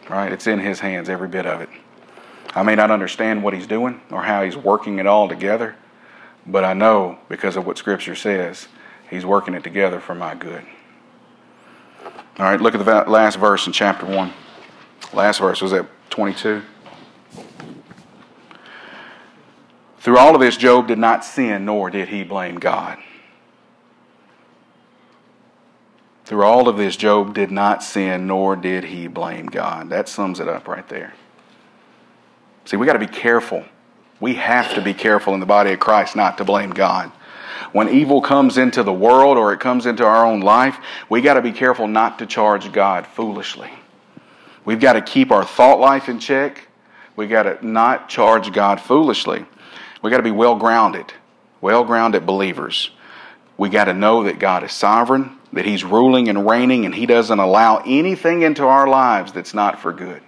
[0.09, 0.31] Right?
[0.31, 1.71] It's in His hands, every bit of it.
[2.55, 5.75] I may not understand what He's doing or how He's working it all together,
[6.47, 8.69] but I know because of what Scripture says,
[9.09, 10.65] He's working it together for my good.
[12.39, 14.33] All right, look at the last verse in chapter 1.
[15.13, 16.63] Last verse was at 22.
[19.99, 22.99] Through all of this, Job did not sin, nor did he blame God.
[26.25, 29.91] Through all of this, Job did not sin, nor did he blame God.
[29.91, 31.13] That sums it up right there.
[32.65, 33.65] See, we got to be careful.
[34.21, 37.13] We have to be careful in the body of Christ not to blame God.
[37.73, 40.79] When evil comes into the world or it comes into our own life,
[41.11, 43.71] we got to be careful not to charge God foolishly.
[44.65, 46.69] We've got to keep our thought life in check.
[47.17, 49.45] We got to not charge God foolishly.
[50.01, 51.13] We got to be well grounded,
[51.61, 52.91] well grounded believers
[53.57, 57.07] we got to know that God is sovereign, that He's ruling and reigning, and He
[57.07, 60.23] doesn't allow anything into our lives that's not for good.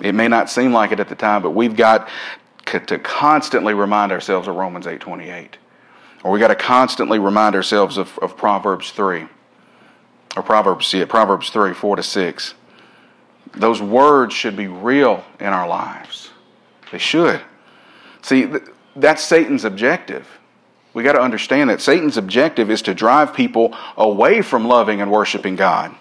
[0.00, 2.08] It may not seem like it at the time, but we've got
[2.66, 5.56] to constantly remind ourselves of Romans 8:28.
[6.22, 9.26] Or we've got to constantly remind ourselves of, of Proverbs 3.
[10.36, 12.54] Or Proverbs, it, Proverbs 3, 4 to 6.
[13.52, 16.30] Those words should be real in our lives.
[16.90, 17.40] They should.
[18.22, 18.48] See,
[18.96, 20.35] that's Satan's objective.
[20.96, 25.12] We got to understand that Satan's objective is to drive people away from loving and
[25.12, 25.94] worshiping God.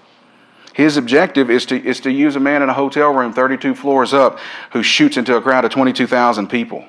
[0.72, 4.14] His objective is to, is to use a man in a hotel room 32 floors
[4.14, 4.40] up
[4.72, 6.86] who shoots into a crowd of 22,000 people,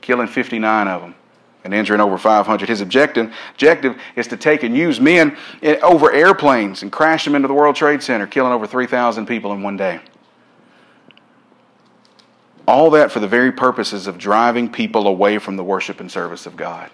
[0.00, 1.16] killing 59 of them
[1.64, 2.68] and injuring over 500.
[2.68, 5.36] His objective, objective is to take and use men
[5.82, 9.60] over airplanes and crash them into the World Trade Center, killing over 3,000 people in
[9.60, 9.98] one day.
[12.68, 16.46] All that for the very purposes of driving people away from the worship and service
[16.46, 16.92] of God.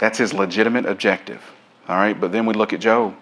[0.00, 1.42] That's his legitimate objective.
[1.86, 3.14] All right, but then we look at Job.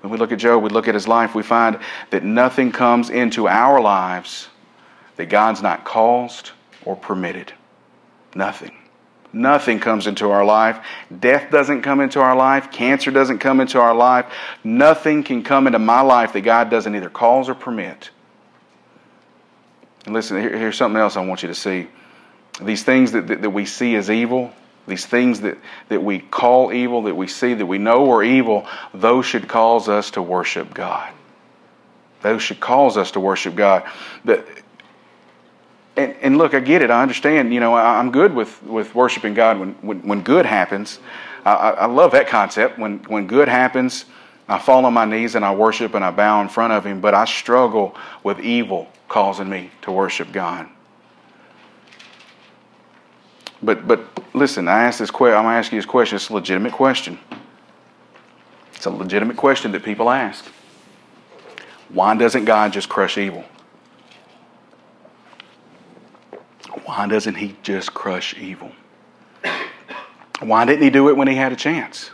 [0.00, 3.10] When we look at Job, we look at his life, we find that nothing comes
[3.10, 4.48] into our lives
[5.16, 6.52] that God's not caused
[6.86, 7.52] or permitted.
[8.34, 8.72] Nothing.
[9.30, 10.82] Nothing comes into our life.
[11.20, 12.72] Death doesn't come into our life.
[12.72, 14.24] Cancer doesn't come into our life.
[14.64, 18.08] Nothing can come into my life that God doesn't either cause or permit.
[20.06, 21.88] And listen, here, here's something else I want you to see.
[22.58, 24.52] These things that, that, that we see as evil,
[24.86, 25.56] these things that,
[25.88, 29.88] that we call evil, that we see, that we know are evil, those should cause
[29.88, 31.12] us to worship God.
[32.22, 33.84] Those should cause us to worship God.
[34.24, 34.46] But,
[35.96, 36.90] and, and look, I get it.
[36.90, 37.52] I understand.
[37.52, 40.98] You know, I'm good with, with worshiping God when, when, when good happens.
[41.44, 42.78] I, I love that concept.
[42.78, 44.06] When, when good happens,
[44.48, 47.00] I fall on my knees and I worship and I bow in front of Him.
[47.00, 50.68] But I struggle with evil causing me to worship God.
[53.64, 54.00] But but
[54.34, 55.38] listen, I ask this question.
[55.38, 56.16] I'm going to ask you this question.
[56.16, 57.18] It's a legitimate question.
[58.74, 60.44] It's a legitimate question that people ask.
[61.88, 63.44] Why doesn't God just crush evil?
[66.84, 68.72] Why doesn't He just crush evil?
[70.40, 72.10] Why didn't He do it when He had a chance?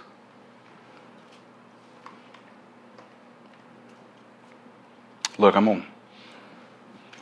[5.38, 5.86] Look, I'm on.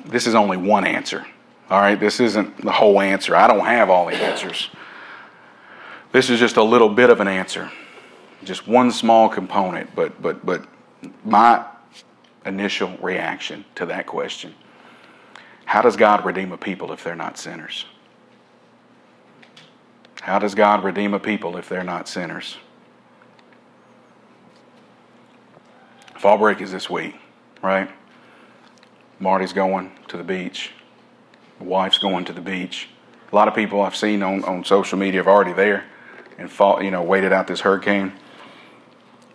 [0.05, 1.25] This is only one answer.
[1.71, 3.37] All right, this isn't the whole answer.
[3.37, 4.71] I don't have all the answers.
[6.13, 7.71] This is just a little bit of an answer,
[8.43, 10.67] just one small component, but but but
[11.25, 11.67] my
[12.47, 14.55] initial reaction to that question.
[15.67, 17.85] How does God redeem a people if they're not sinners?
[20.23, 22.57] How does God redeem a people if they're not sinners?
[26.17, 27.15] Fall break is this week,
[27.63, 27.91] right?
[29.21, 30.73] Marty's going to the beach
[31.61, 32.89] wife's going to the beach.
[33.31, 35.85] A lot of people I've seen on, on social media are already there
[36.39, 38.13] and fought, you know, waited out this hurricane.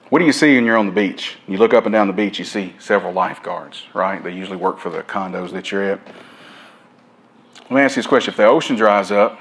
[0.09, 1.37] What do you see when you're on the beach?
[1.47, 4.23] You look up and down the beach, you see several lifeguards, right?
[4.23, 5.99] They usually work for the condos that you're at.
[7.63, 8.31] Let me ask you this question.
[8.31, 9.39] If the ocean dries up,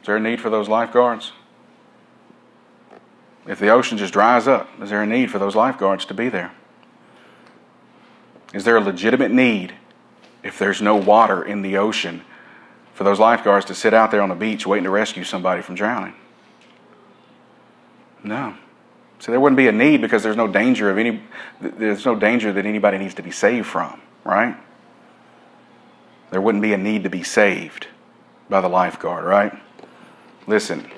[0.00, 1.32] is there a need for those lifeguards?
[3.46, 6.28] If the ocean just dries up, is there a need for those lifeguards to be
[6.28, 6.52] there?
[8.52, 9.74] Is there a legitimate need
[10.42, 12.22] if there's no water in the ocean
[12.94, 15.74] for those lifeguards to sit out there on the beach waiting to rescue somebody from
[15.74, 16.14] drowning?
[18.22, 18.54] No.
[19.18, 21.22] So there wouldn't be a need because there's no danger of any
[21.60, 24.56] there's no danger that anybody needs to be saved from, right?
[26.30, 27.88] There wouldn't be a need to be saved
[28.48, 29.52] by the lifeguard, right?
[30.46, 30.90] Listen.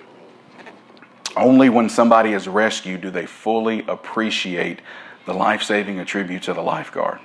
[1.34, 4.80] Only when somebody is rescued do they fully appreciate
[5.24, 7.20] the life-saving attributes of the lifeguard.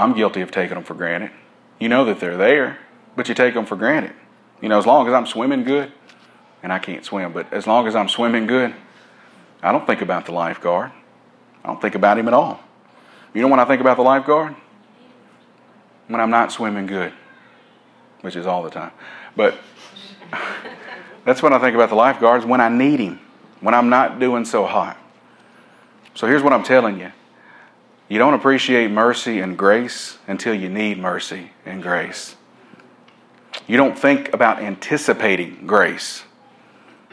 [0.00, 1.30] I'm guilty of taking them for granted.
[1.78, 2.78] You know that they're there,
[3.16, 4.12] but you take them for granted.
[4.60, 5.92] You know, as long as I'm swimming good,
[6.62, 8.74] and I can't swim, but as long as I'm swimming good,
[9.62, 10.92] I don't think about the lifeguard.
[11.62, 12.60] I don't think about him at all.
[13.34, 14.54] You know when I think about the lifeguard?
[16.08, 17.12] When I'm not swimming good,
[18.22, 18.90] which is all the time.
[19.36, 19.58] But
[21.24, 23.20] that's when I think about the lifeguards when I need him,
[23.60, 24.98] when I'm not doing so hot.
[26.14, 27.12] So here's what I'm telling you
[28.10, 32.34] you don't appreciate mercy and grace until you need mercy and grace.
[33.68, 36.24] You don't think about anticipating grace.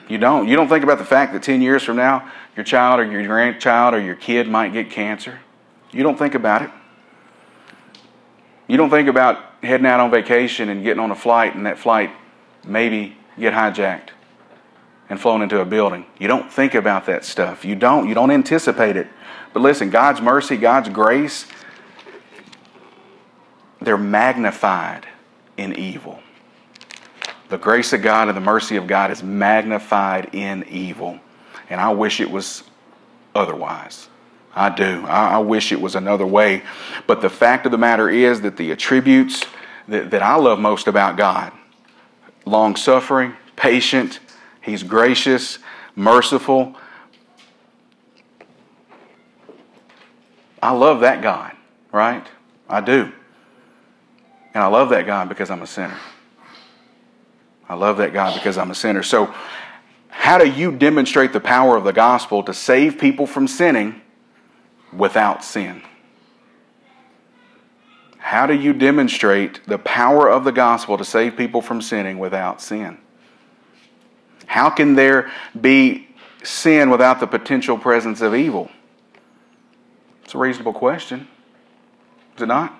[0.09, 0.47] You don't.
[0.47, 3.23] You don't think about the fact that 10 years from now, your child or your
[3.27, 5.39] grandchild or your kid might get cancer.
[5.91, 6.71] You don't think about it.
[8.67, 11.77] You don't think about heading out on vacation and getting on a flight and that
[11.77, 12.09] flight
[12.65, 14.09] maybe get hijacked
[15.09, 16.07] and flown into a building.
[16.17, 17.63] You don't think about that stuff.
[17.63, 18.09] You don't.
[18.09, 19.07] You don't anticipate it.
[19.53, 21.45] But listen, God's mercy, God's grace,
[23.81, 25.07] they're magnified
[25.55, 26.19] in evil.
[27.49, 31.19] The grace of God and the mercy of God is magnified in evil.
[31.69, 32.63] And I wish it was
[33.33, 34.09] otherwise.
[34.53, 35.05] I do.
[35.05, 36.63] I, I, wish it was another way.
[37.05, 39.45] But the fact of the matter is that the attributes
[39.87, 41.53] that, that I love most about God
[42.45, 44.19] long suffering, patient,
[44.61, 45.59] He's gracious,
[45.95, 46.75] merciful.
[50.61, 51.55] I love that God,
[51.91, 52.25] right?
[52.67, 53.11] I do.
[54.53, 55.97] And I love that God because I'm a sinner.
[57.69, 59.03] I love that God because I'm a sinner.
[59.03, 59.33] So,
[60.09, 64.01] how do you demonstrate the power of the gospel to save people from sinning
[64.91, 65.83] without sin?
[68.17, 72.61] How do you demonstrate the power of the gospel to save people from sinning without
[72.61, 72.97] sin?
[74.47, 76.07] How can there be
[76.43, 78.71] sin without the potential presence of evil?
[80.27, 81.25] It's a reasonable question,
[82.35, 82.77] is it not?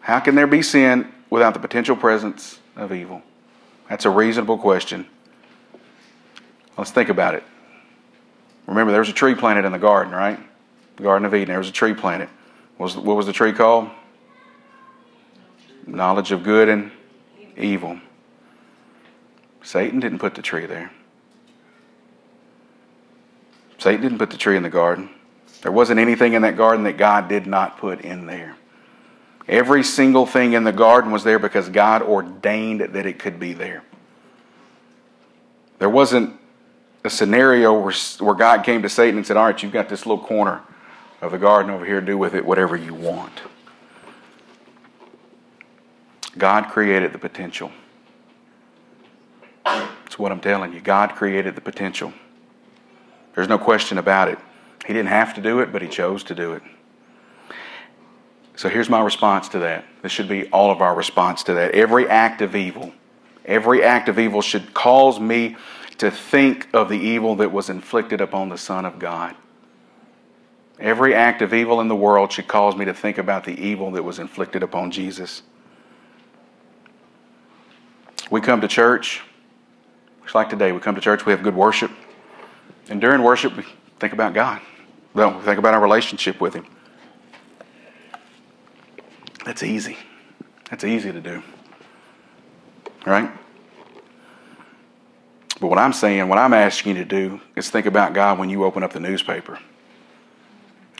[0.00, 3.22] How can there be sin without the potential presence of evil?
[3.88, 5.06] That's a reasonable question.
[6.76, 7.44] Let's think about it.
[8.66, 10.36] Remember, there was a tree planted in the garden, right?
[10.96, 11.46] The Garden of Eden.
[11.46, 12.28] There was a tree planted.
[12.76, 13.88] What was, what was the tree called?
[15.86, 16.90] Knowledge of good and
[17.56, 18.00] evil.
[19.62, 20.90] Satan didn't put the tree there.
[23.78, 25.08] Satan didn't put the tree in the garden.
[25.62, 28.56] There wasn't anything in that garden that God did not put in there.
[29.48, 33.52] Every single thing in the garden was there because God ordained that it could be
[33.52, 33.82] there.
[35.78, 36.38] There wasn't
[37.04, 40.06] a scenario where, where God came to Satan and said, All right, you've got this
[40.06, 40.62] little corner
[41.20, 43.42] of the garden over here, do with it whatever you want.
[46.36, 47.70] God created the potential.
[49.64, 50.80] That's what I'm telling you.
[50.80, 52.12] God created the potential.
[53.34, 54.38] There's no question about it.
[54.86, 56.62] He didn't have to do it, but He chose to do it.
[58.56, 59.84] So here's my response to that.
[60.02, 61.74] This should be all of our response to that.
[61.74, 62.92] Every act of evil,
[63.44, 65.56] every act of evil should cause me
[65.98, 69.36] to think of the evil that was inflicted upon the Son of God.
[70.78, 73.92] Every act of evil in the world should cause me to think about the evil
[73.92, 75.42] that was inflicted upon Jesus.
[78.30, 79.22] We come to church,
[80.24, 81.90] it's like today, we come to church, we have good worship.
[82.88, 83.64] And during worship, we
[84.00, 84.60] think about God.
[85.14, 86.66] We think about our relationship with Him.
[89.44, 89.98] That's easy.
[90.70, 91.42] That's easy to do.
[93.04, 93.30] Right?
[95.60, 98.50] But what I'm saying, what I'm asking you to do is think about God when
[98.50, 99.58] you open up the newspaper.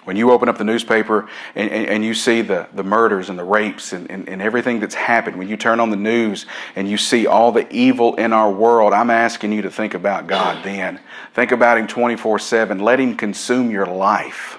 [0.04, 3.38] When you open up the newspaper and, and, and you see the, the murders and
[3.38, 6.44] the rapes and, and, and everything that's happened, when you turn on the news
[6.74, 10.26] and you see all the evil in our world, I'm asking you to think about
[10.26, 10.98] God then.
[11.34, 12.80] Think about Him 24 7.
[12.80, 14.58] Let Him consume your life.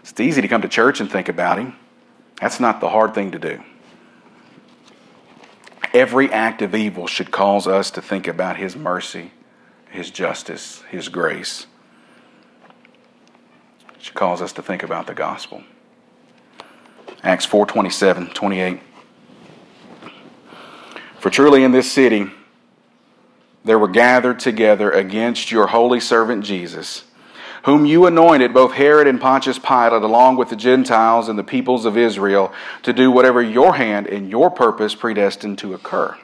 [0.00, 1.76] It's easy to come to church and think about Him.
[2.40, 3.62] That's not the hard thing to do.
[5.92, 9.30] Every act of evil should cause us to think about His mercy,
[9.90, 11.68] His justice, His grace.
[14.04, 15.64] Should cause us to think about the gospel.
[17.22, 18.80] Acts 4 27, 28.
[21.18, 22.26] For truly in this city
[23.64, 27.04] there were gathered together against your holy servant Jesus
[27.62, 31.86] whom you anointed, both Herod and Pontius Pilate, along with the Gentiles and the peoples
[31.86, 32.52] of Israel,
[32.82, 36.14] to do whatever your hand and your purpose predestined to occur.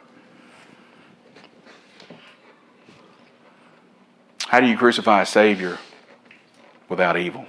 [4.48, 5.78] How do you crucify a Savior
[6.90, 7.46] without evil?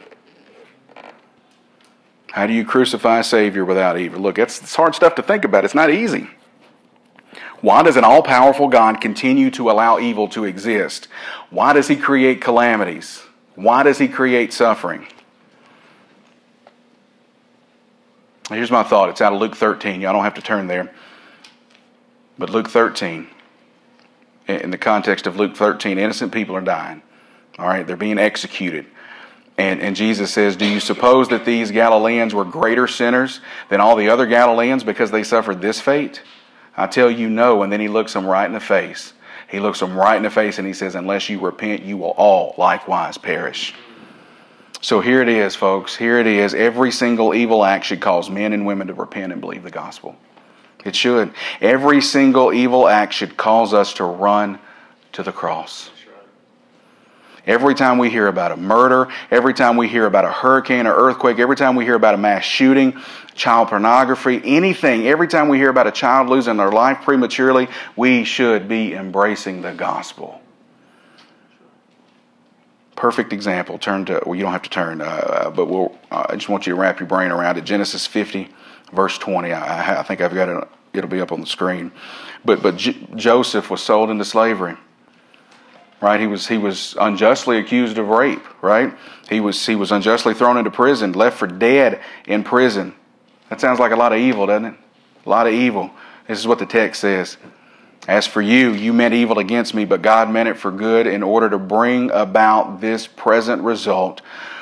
[2.32, 4.22] How do you crucify a Savior without evil?
[4.22, 5.66] Look, it's, it's hard stuff to think about.
[5.66, 6.30] It's not easy.
[7.62, 11.08] Why does an all powerful God continue to allow evil to exist?
[11.50, 13.22] Why does He create calamities?
[13.56, 15.08] Why does he create suffering?
[18.50, 19.10] Here's my thought.
[19.10, 20.02] It's out of Luke 13.
[20.02, 20.94] Y'all don't have to turn there.
[22.38, 23.28] But Luke 13,
[24.48, 27.02] in the context of Luke 13, innocent people are dying.
[27.60, 28.88] All right, they're being executed.
[29.58, 33.96] And, and Jesus says, Do you suppose that these Galileans were greater sinners than all
[33.96, 36.22] the other Galileans because they suffered this fate?
[36.76, 37.64] I tell you, no.
[37.64, 39.14] And then he looks them right in the face
[39.52, 42.12] he looks them right in the face and he says, Unless you repent, you will
[42.12, 43.76] all likewise perish.
[44.80, 45.96] So here it is, folks.
[45.96, 46.54] Here it is.
[46.56, 50.16] Every single evil act should cause men and women to repent and believe the gospel.
[50.86, 51.34] It should.
[51.60, 54.58] Every single evil act should cause us to run
[55.12, 55.92] to the cross.
[57.48, 60.94] Every time we hear about a murder, every time we hear about a hurricane or
[60.94, 63.00] earthquake, every time we hear about a mass shooting,
[63.34, 68.24] child pornography, anything, every time we hear about a child losing their life prematurely, we
[68.24, 70.40] should be embracing the gospel.
[72.96, 73.80] Perfect example.
[73.80, 76.68] Turn to, well, you don't have to turn, uh, but we'll, uh, I just want
[76.68, 77.64] you to wrap your brain around it.
[77.64, 78.50] Genesis 50,
[78.94, 79.52] verse 20.
[79.52, 81.92] I, I think I've got it it'll be up on the screen.
[82.44, 84.76] But but J- Joseph was sold into slavery.
[86.02, 86.20] Right?
[86.20, 88.94] He was he was unjustly accused of rape, right?
[89.30, 92.96] He was he was unjustly thrown into prison, left for dead in prison.
[93.50, 94.76] That sounds like a lot of evil, doesn't it?
[95.26, 95.92] A lot of evil.
[96.28, 97.38] This is what the text says.
[98.08, 101.22] As for you, you meant evil against me, but God meant it for good in
[101.22, 104.22] order to bring about this present result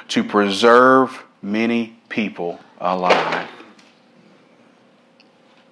[0.10, 3.50] to preserve many people alive.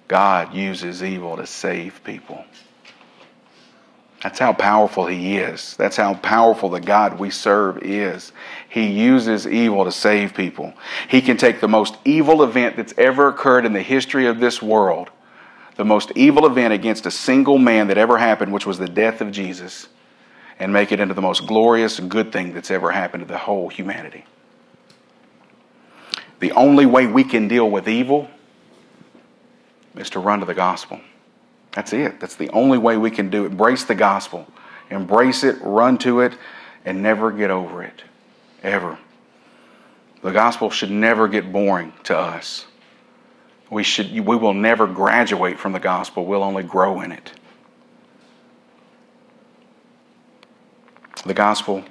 [0.06, 2.42] God uses evil to save people.
[4.22, 5.76] That's how powerful He is.
[5.76, 8.32] That's how powerful the God we serve is.
[8.68, 10.74] He uses evil to save people.
[11.08, 14.60] He can take the most evil event that's ever occurred in the history of this
[14.60, 15.10] world,
[15.76, 19.20] the most evil event against a single man that ever happened, which was the death
[19.20, 19.88] of Jesus,
[20.58, 23.38] and make it into the most glorious and good thing that's ever happened to the
[23.38, 24.24] whole humanity.
[26.40, 28.28] The only way we can deal with evil
[29.96, 31.00] is to run to the gospel.
[31.78, 32.18] That's it.
[32.18, 33.52] That's the only way we can do it.
[33.52, 34.48] Embrace the gospel.
[34.90, 36.32] Embrace it, run to it,
[36.84, 38.02] and never get over it.
[38.64, 38.98] Ever.
[40.20, 42.66] The gospel should never get boring to us.
[43.70, 47.30] We, should, we will never graduate from the gospel, we'll only grow in it.
[51.24, 51.84] The gospel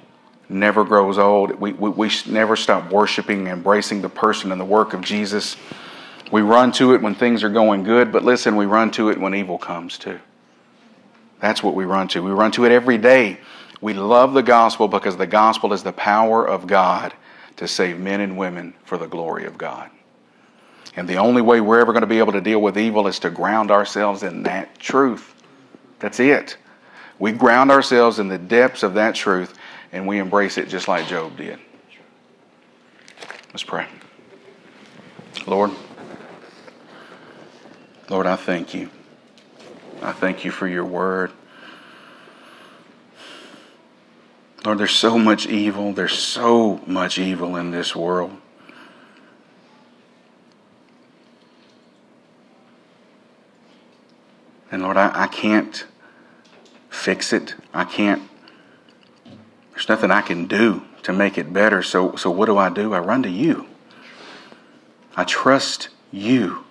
[0.50, 1.58] never grows old.
[1.58, 5.56] We, we, we never stop worshiping, embracing the person and the work of Jesus.
[6.30, 9.18] We run to it when things are going good, but listen, we run to it
[9.18, 10.20] when evil comes too.
[11.40, 12.22] That's what we run to.
[12.22, 13.38] We run to it every day.
[13.80, 17.14] We love the gospel because the gospel is the power of God
[17.56, 19.90] to save men and women for the glory of God.
[20.96, 23.20] And the only way we're ever going to be able to deal with evil is
[23.20, 25.34] to ground ourselves in that truth.
[26.00, 26.56] That's it.
[27.18, 29.54] We ground ourselves in the depths of that truth
[29.92, 31.58] and we embrace it just like Job did.
[33.48, 33.86] Let's pray.
[35.46, 35.70] Lord,
[38.10, 38.88] Lord, I thank you.
[40.00, 41.30] I thank you for your word.
[44.64, 45.92] Lord, there's so much evil.
[45.92, 48.36] There's so much evil in this world.
[54.70, 55.86] And Lord, I, I can't
[56.88, 57.54] fix it.
[57.74, 58.22] I can't,
[59.72, 61.82] there's nothing I can do to make it better.
[61.82, 62.94] So, so what do I do?
[62.94, 63.66] I run to you.
[65.16, 66.64] I trust you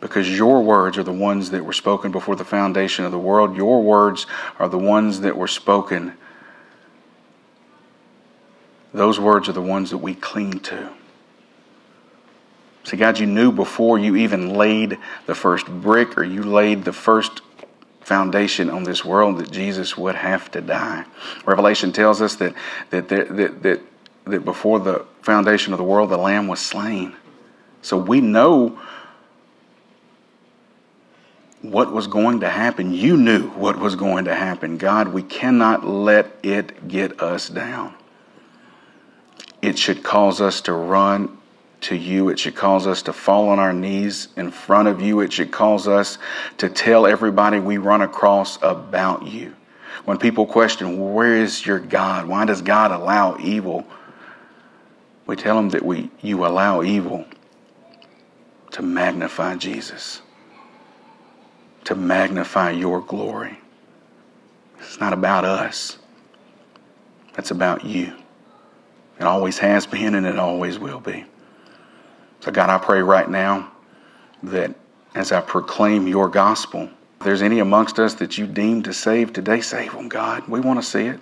[0.00, 3.56] because your words are the ones that were spoken before the foundation of the world.
[3.56, 4.26] Your words
[4.58, 6.14] are the ones that were spoken.
[8.92, 10.90] Those words are the ones that we cling to.
[12.84, 16.92] See, God, you knew before you even laid the first brick or you laid the
[16.92, 17.42] first
[18.00, 21.04] foundation on this world that Jesus would have to die.
[21.44, 22.54] Revelation tells us that,
[22.88, 23.80] that, that, that, that,
[24.24, 27.14] that before the foundation of the world, the Lamb was slain.
[27.82, 28.80] So we know
[31.62, 32.92] what was going to happen.
[32.92, 34.78] You knew what was going to happen.
[34.78, 37.94] God, we cannot let it get us down.
[39.60, 41.36] It should cause us to run
[41.82, 42.30] to you.
[42.30, 45.20] It should cause us to fall on our knees in front of you.
[45.20, 46.18] It should cause us
[46.58, 49.54] to tell everybody we run across about you.
[50.06, 52.26] When people question, where is your God?
[52.26, 53.86] Why does God allow evil?
[55.26, 57.26] We tell them that we, you allow evil
[58.72, 60.22] to magnify Jesus
[61.90, 63.58] to magnify your glory.
[64.78, 65.98] It's not about us,
[67.36, 68.14] it's about you.
[69.18, 71.24] It always has been and it always will be.
[72.40, 73.72] So, God, I pray right now
[74.44, 74.76] that
[75.16, 76.84] as I proclaim your gospel,
[77.18, 80.46] if there's any amongst us that you deem to save today, save them, God.
[80.46, 81.18] We want to see it.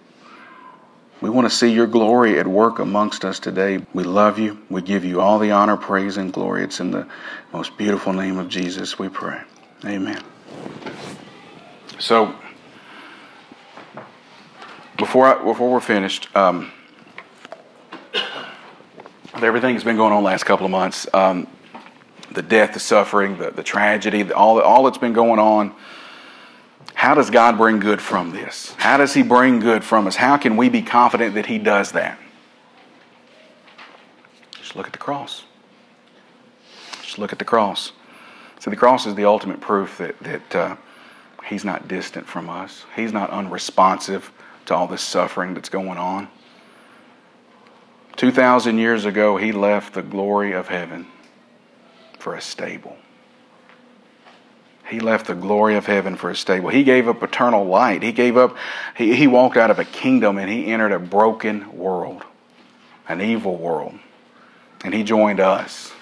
[1.23, 3.85] We want to see your glory at work amongst us today.
[3.95, 4.59] We love you.
[4.69, 6.63] We give you all the honor, praise, and glory.
[6.63, 7.09] It's in the
[7.55, 9.41] most beautiful name of Jesus we pray.
[9.87, 10.23] Amen.
[11.99, 12.35] So,
[14.97, 16.71] before I, before we're finished, um,
[19.35, 21.07] everything has been going on last couple of months.
[21.13, 21.47] Um,
[22.33, 25.75] the death, the suffering, the, the tragedy, the, all, all that's been going on.
[26.95, 28.75] How does God bring good from this?
[28.77, 30.17] How does He bring good from us?
[30.17, 32.19] How can we be confident that He does that?
[34.53, 35.45] Just look at the cross.
[37.03, 37.93] Just look at the cross.
[38.61, 40.77] So the cross is the ultimate proof that, that uh,
[41.45, 42.85] He's not distant from us.
[42.95, 44.31] He's not unresponsive
[44.67, 46.29] to all this suffering that's going on.
[48.17, 51.07] 2,000 years ago, He left the glory of heaven
[52.19, 52.97] for a stable.
[54.89, 56.71] He left the glory of heaven for a stable.
[56.71, 58.03] He gave up eternal light.
[58.03, 58.57] He gave up,
[58.97, 62.25] he, he walked out of a kingdom and he entered a broken world,
[63.07, 63.99] an evil world.
[64.83, 65.93] And he joined us.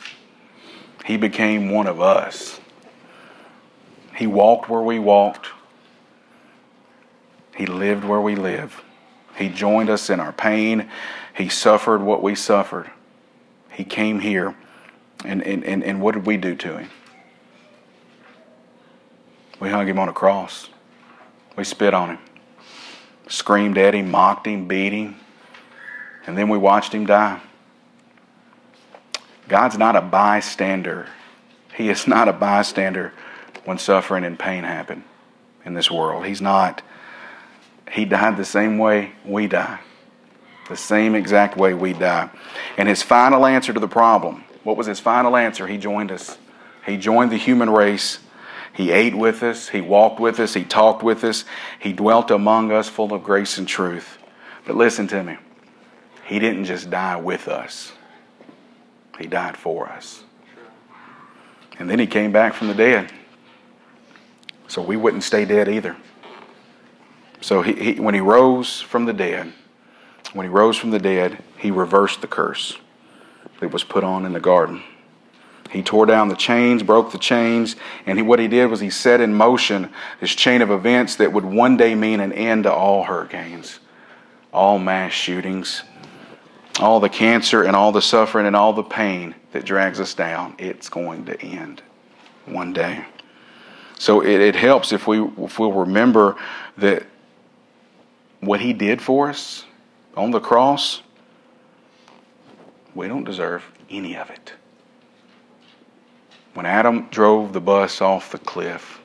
[1.06, 2.60] He became one of us.
[4.16, 5.48] He walked where we walked.
[7.54, 8.82] He lived where we live.
[9.36, 10.90] He joined us in our pain.
[11.36, 12.90] He suffered what we suffered.
[13.70, 14.56] He came here.
[15.24, 16.90] And, and, and, and what did we do to him?
[19.60, 20.68] We hung him on a cross.
[21.56, 22.18] We spit on him,
[23.28, 25.16] screamed at him, mocked him, beat him,
[26.26, 27.40] and then we watched him die.
[29.48, 31.08] God's not a bystander.
[31.74, 33.12] He is not a bystander
[33.64, 35.04] when suffering and pain happen
[35.64, 36.26] in this world.
[36.26, 36.82] He's not.
[37.90, 39.80] He died the same way we die,
[40.68, 42.30] the same exact way we die.
[42.76, 45.68] And his final answer to the problem what was his final answer?
[45.68, 46.38] He joined us.
[46.84, 48.18] He joined the human race.
[48.72, 49.68] He ate with us.
[49.68, 50.54] He walked with us.
[50.54, 51.44] He talked with us.
[51.78, 54.18] He dwelt among us full of grace and truth.
[54.64, 55.36] But listen to me.
[56.24, 57.92] He didn't just die with us,
[59.18, 60.22] He died for us.
[61.78, 63.12] And then He came back from the dead.
[64.68, 65.96] So we wouldn't stay dead either.
[67.40, 69.52] So he, he, when he rose from the dead,
[70.32, 72.78] when he rose from the dead, he reversed the curse
[73.60, 74.82] that was put on in the garden.
[75.70, 78.90] He tore down the chains, broke the chains, and he, what he did was he
[78.90, 79.90] set in motion
[80.20, 83.80] this chain of events that would one day mean an end to all hurricanes,
[84.52, 85.82] all mass shootings,
[86.80, 90.54] all the cancer and all the suffering and all the pain that drags us down.
[90.58, 91.82] It's going to end
[92.44, 93.04] one day.
[93.98, 96.36] So it, it helps if we if we'll remember
[96.76, 97.04] that
[98.40, 99.64] what he did for us
[100.16, 101.02] on the cross
[102.96, 104.54] we don't deserve any of it.
[106.54, 109.00] When Adam drove the bus off the cliff,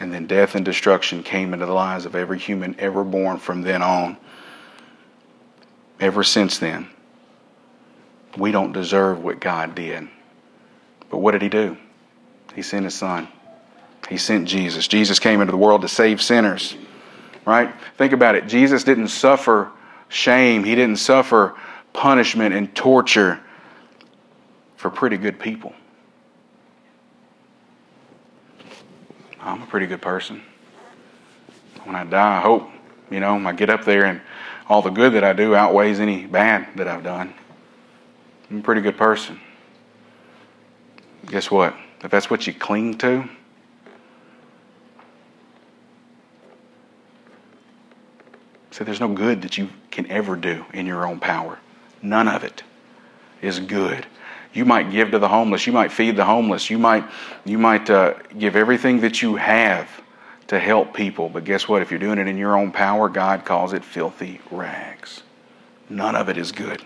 [0.00, 3.62] and then death and destruction came into the lives of every human ever born from
[3.62, 4.16] then on,
[6.04, 6.86] ever since then,
[8.36, 10.06] we don't deserve what God did.
[11.08, 11.78] But what did He do?
[12.54, 13.26] He sent His Son.
[14.10, 14.86] He sent Jesus.
[14.86, 16.76] Jesus came into the world to save sinners.
[17.46, 17.74] Right?
[17.96, 18.46] Think about it.
[18.46, 19.70] Jesus didn't suffer
[20.08, 21.54] shame, He didn't suffer
[21.94, 23.40] punishment and torture
[24.76, 25.72] for pretty good people.
[29.40, 30.42] I'm a pretty good person.
[31.84, 32.68] When I die, I hope,
[33.10, 34.20] you know, I get up there and
[34.68, 37.34] all the good that I do outweighs any bad that I've done.
[38.50, 39.40] I'm a pretty good person.
[41.26, 41.74] Guess what?
[42.02, 43.28] If that's what you cling to,
[48.70, 51.58] so there's no good that you can ever do in your own power.
[52.02, 52.62] None of it
[53.40, 54.06] is good.
[54.52, 55.66] You might give to the homeless.
[55.66, 56.70] You might feed the homeless.
[56.70, 57.04] You might,
[57.44, 59.88] you might uh, give everything that you have
[60.54, 61.28] to help people.
[61.28, 61.82] But guess what?
[61.82, 65.22] If you're doing it in your own power, God calls it filthy rags.
[65.88, 66.82] None of it is good.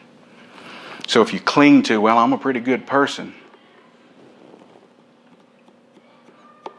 [1.07, 3.35] So if you cling to, well, I'm a pretty good person,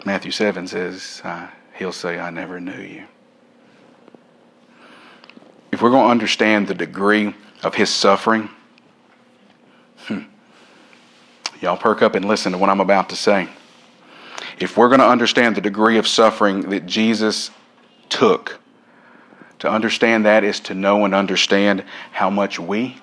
[0.06, 3.06] Matthew 7 says, uh, He'll say, I never knew you.
[5.72, 7.34] If we're going to understand the degree
[7.64, 8.50] of his suffering.
[10.00, 10.24] Hmm.
[11.62, 13.50] Y'all perk up and listen to what I'm about to say.
[14.60, 17.52] If we're going to understand the degree of suffering that Jesus
[18.10, 18.60] took,
[19.60, 22.98] to understand that is to know and understand how much we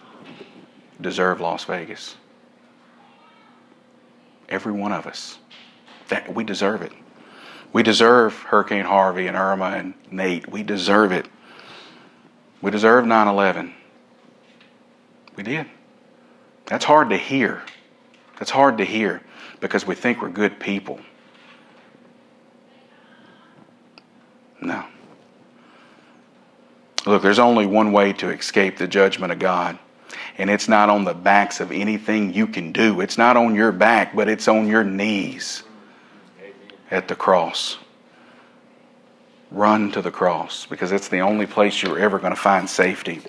[1.00, 2.16] deserve Las Vegas.
[4.48, 5.38] Every one of us.
[6.08, 6.92] That we deserve it.
[7.72, 10.48] We deserve Hurricane Harvey and Irma and Nate.
[10.48, 11.26] We deserve it.
[12.62, 13.74] We deserve 9 11.
[15.34, 15.66] We did.
[16.66, 17.62] That's hard to hear.
[18.38, 19.22] That's hard to hear
[19.60, 21.00] because we think we're good people.
[24.60, 24.84] No.
[27.06, 29.78] Look, there's only one way to escape the judgment of God.
[30.38, 33.00] And it's not on the backs of anything you can do.
[33.00, 35.62] It's not on your back, but it's on your knees
[36.90, 37.78] at the cross.
[39.50, 43.22] Run to the cross because it's the only place you're ever going to find safety.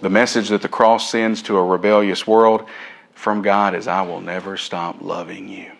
[0.00, 2.64] The message that the cross sends to a rebellious world
[3.12, 5.72] from God is I will never stop loving you.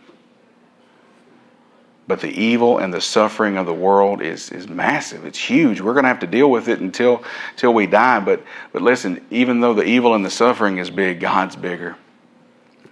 [2.11, 5.24] But the evil and the suffering of the world is, is massive.
[5.24, 5.80] It's huge.
[5.80, 8.18] We're going to have to deal with it until, until we die.
[8.18, 8.42] But,
[8.72, 11.94] but listen, even though the evil and the suffering is big, God's bigger.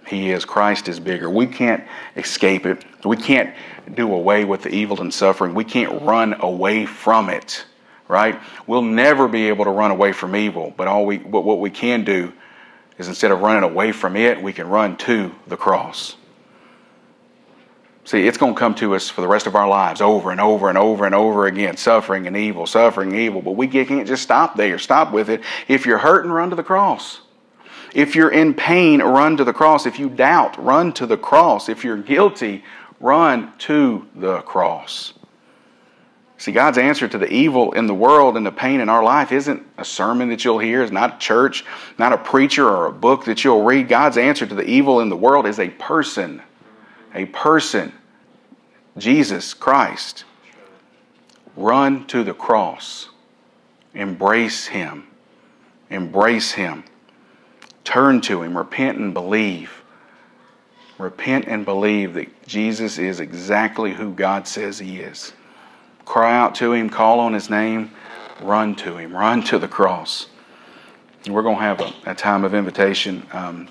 [0.07, 0.45] He is.
[0.45, 1.29] Christ is bigger.
[1.29, 1.83] We can't
[2.15, 2.85] escape it.
[3.03, 3.53] We can't
[3.93, 5.53] do away with the evil and suffering.
[5.53, 7.65] We can't run away from it
[8.07, 8.41] right?
[8.65, 11.69] We'll never be able to run away from evil, but all we but what we
[11.69, 12.33] can do
[12.97, 16.15] is instead of running away from it, we can run to the cross.
[18.09, 20.41] See, it's going to come to us for the rest of our lives over and
[20.41, 23.41] over and over and over again suffering and evil, suffering and evil.
[23.41, 25.43] But we can't just stop there, stop with it.
[25.67, 27.21] If you're hurting, run to the cross.
[27.93, 29.85] If you're in pain, run to the cross.
[29.85, 31.69] If you doubt, run to the cross.
[31.69, 32.63] If you're guilty,
[32.99, 35.13] Run to the cross.
[36.37, 39.31] See, God's answer to the evil in the world and the pain in our life
[39.31, 41.65] isn't a sermon that you'll hear, it's not a church,
[41.97, 43.89] not a preacher or a book that you'll read.
[43.89, 46.41] God's answer to the evil in the world is a person.
[47.13, 47.91] A person.
[48.97, 50.25] Jesus Christ.
[51.55, 53.09] Run to the cross.
[53.93, 55.07] Embrace Him.
[55.89, 56.83] Embrace Him.
[57.83, 58.57] Turn to Him.
[58.57, 59.83] Repent and believe.
[60.97, 65.33] Repent and believe that Jesus is exactly who God says He is.
[66.05, 67.91] Cry out to Him, call on His name,
[68.41, 70.27] run to Him, run to the cross.
[71.25, 73.25] And we're going to have a, a time of invitation.
[73.31, 73.69] Um,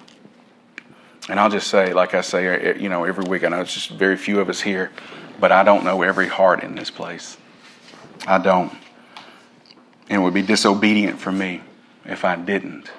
[1.28, 3.90] and I'll just say, like I say, you know, every week, I know it's just
[3.90, 4.90] very few of us here,
[5.38, 7.36] but I don't know every heart in this place.
[8.26, 8.72] I don't.
[10.08, 11.62] And it would be disobedient for me
[12.06, 12.90] if I didn't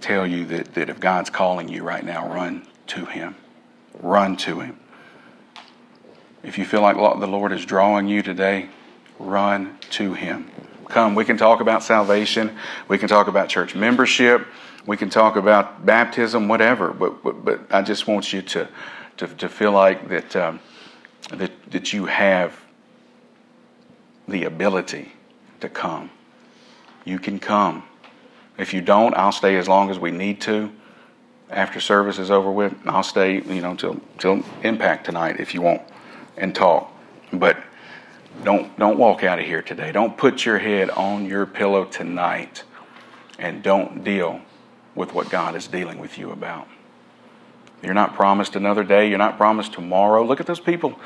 [0.00, 3.34] tell you that, that if God's calling you right now, run to Him.
[4.00, 4.78] Run to Him.
[6.44, 8.68] If you feel like the Lord is drawing you today,
[9.18, 10.48] run to Him.
[10.88, 12.56] Come, we can talk about salvation.
[12.86, 14.46] We can talk about church membership.
[14.86, 16.92] We can talk about baptism, whatever.
[16.92, 18.68] But, but, but I just want you to,
[19.16, 20.60] to, to feel like that, um,
[21.30, 22.58] that, that you have
[24.28, 25.12] the ability
[25.60, 26.10] to come.
[27.04, 27.84] You can come.
[28.58, 30.72] If you don't, I'll stay as long as we need to.
[31.50, 35.62] After service is over with, I'll stay, you know, till till impact tonight if you
[35.62, 35.82] want
[36.36, 36.92] and talk.
[37.32, 37.62] But
[38.42, 39.92] don't don't walk out of here today.
[39.92, 42.64] Don't put your head on your pillow tonight
[43.38, 44.40] and don't deal
[44.96, 46.66] with what God is dealing with you about.
[47.82, 49.08] You're not promised another day.
[49.08, 50.24] You're not promised tomorrow.
[50.24, 50.98] Look at those people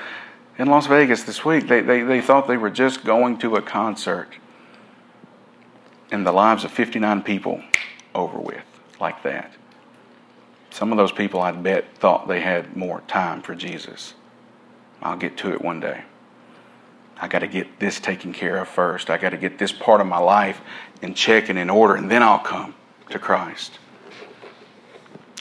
[0.56, 1.66] in Las Vegas this week.
[1.66, 4.28] They, they, they thought they were just going to a concert.
[6.12, 7.62] And the lives of 59 people
[8.14, 8.64] over with,
[9.00, 9.52] like that.
[10.70, 14.14] Some of those people, I bet, thought they had more time for Jesus.
[15.02, 16.02] I'll get to it one day.
[17.20, 19.10] I got to get this taken care of first.
[19.10, 20.60] I got to get this part of my life
[21.02, 22.74] in check and in order, and then I'll come
[23.10, 23.78] to Christ.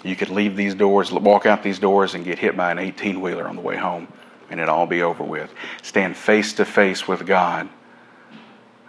[0.04, 3.20] You could leave these doors, walk out these doors, and get hit by an 18
[3.20, 4.08] wheeler on the way home,
[4.50, 5.54] and it all be over with.
[5.82, 7.68] Stand face to face with God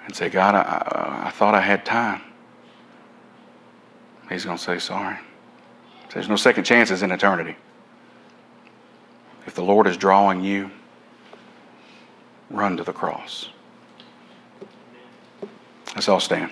[0.04, 2.22] and say, God, I, I, I thought I had time.
[4.28, 5.18] He's going to say, Sorry.
[6.12, 7.56] There's no second chances in eternity.
[9.46, 10.70] If the Lord is drawing you,
[12.50, 13.48] run to the cross.
[15.94, 16.50] Let's all stand.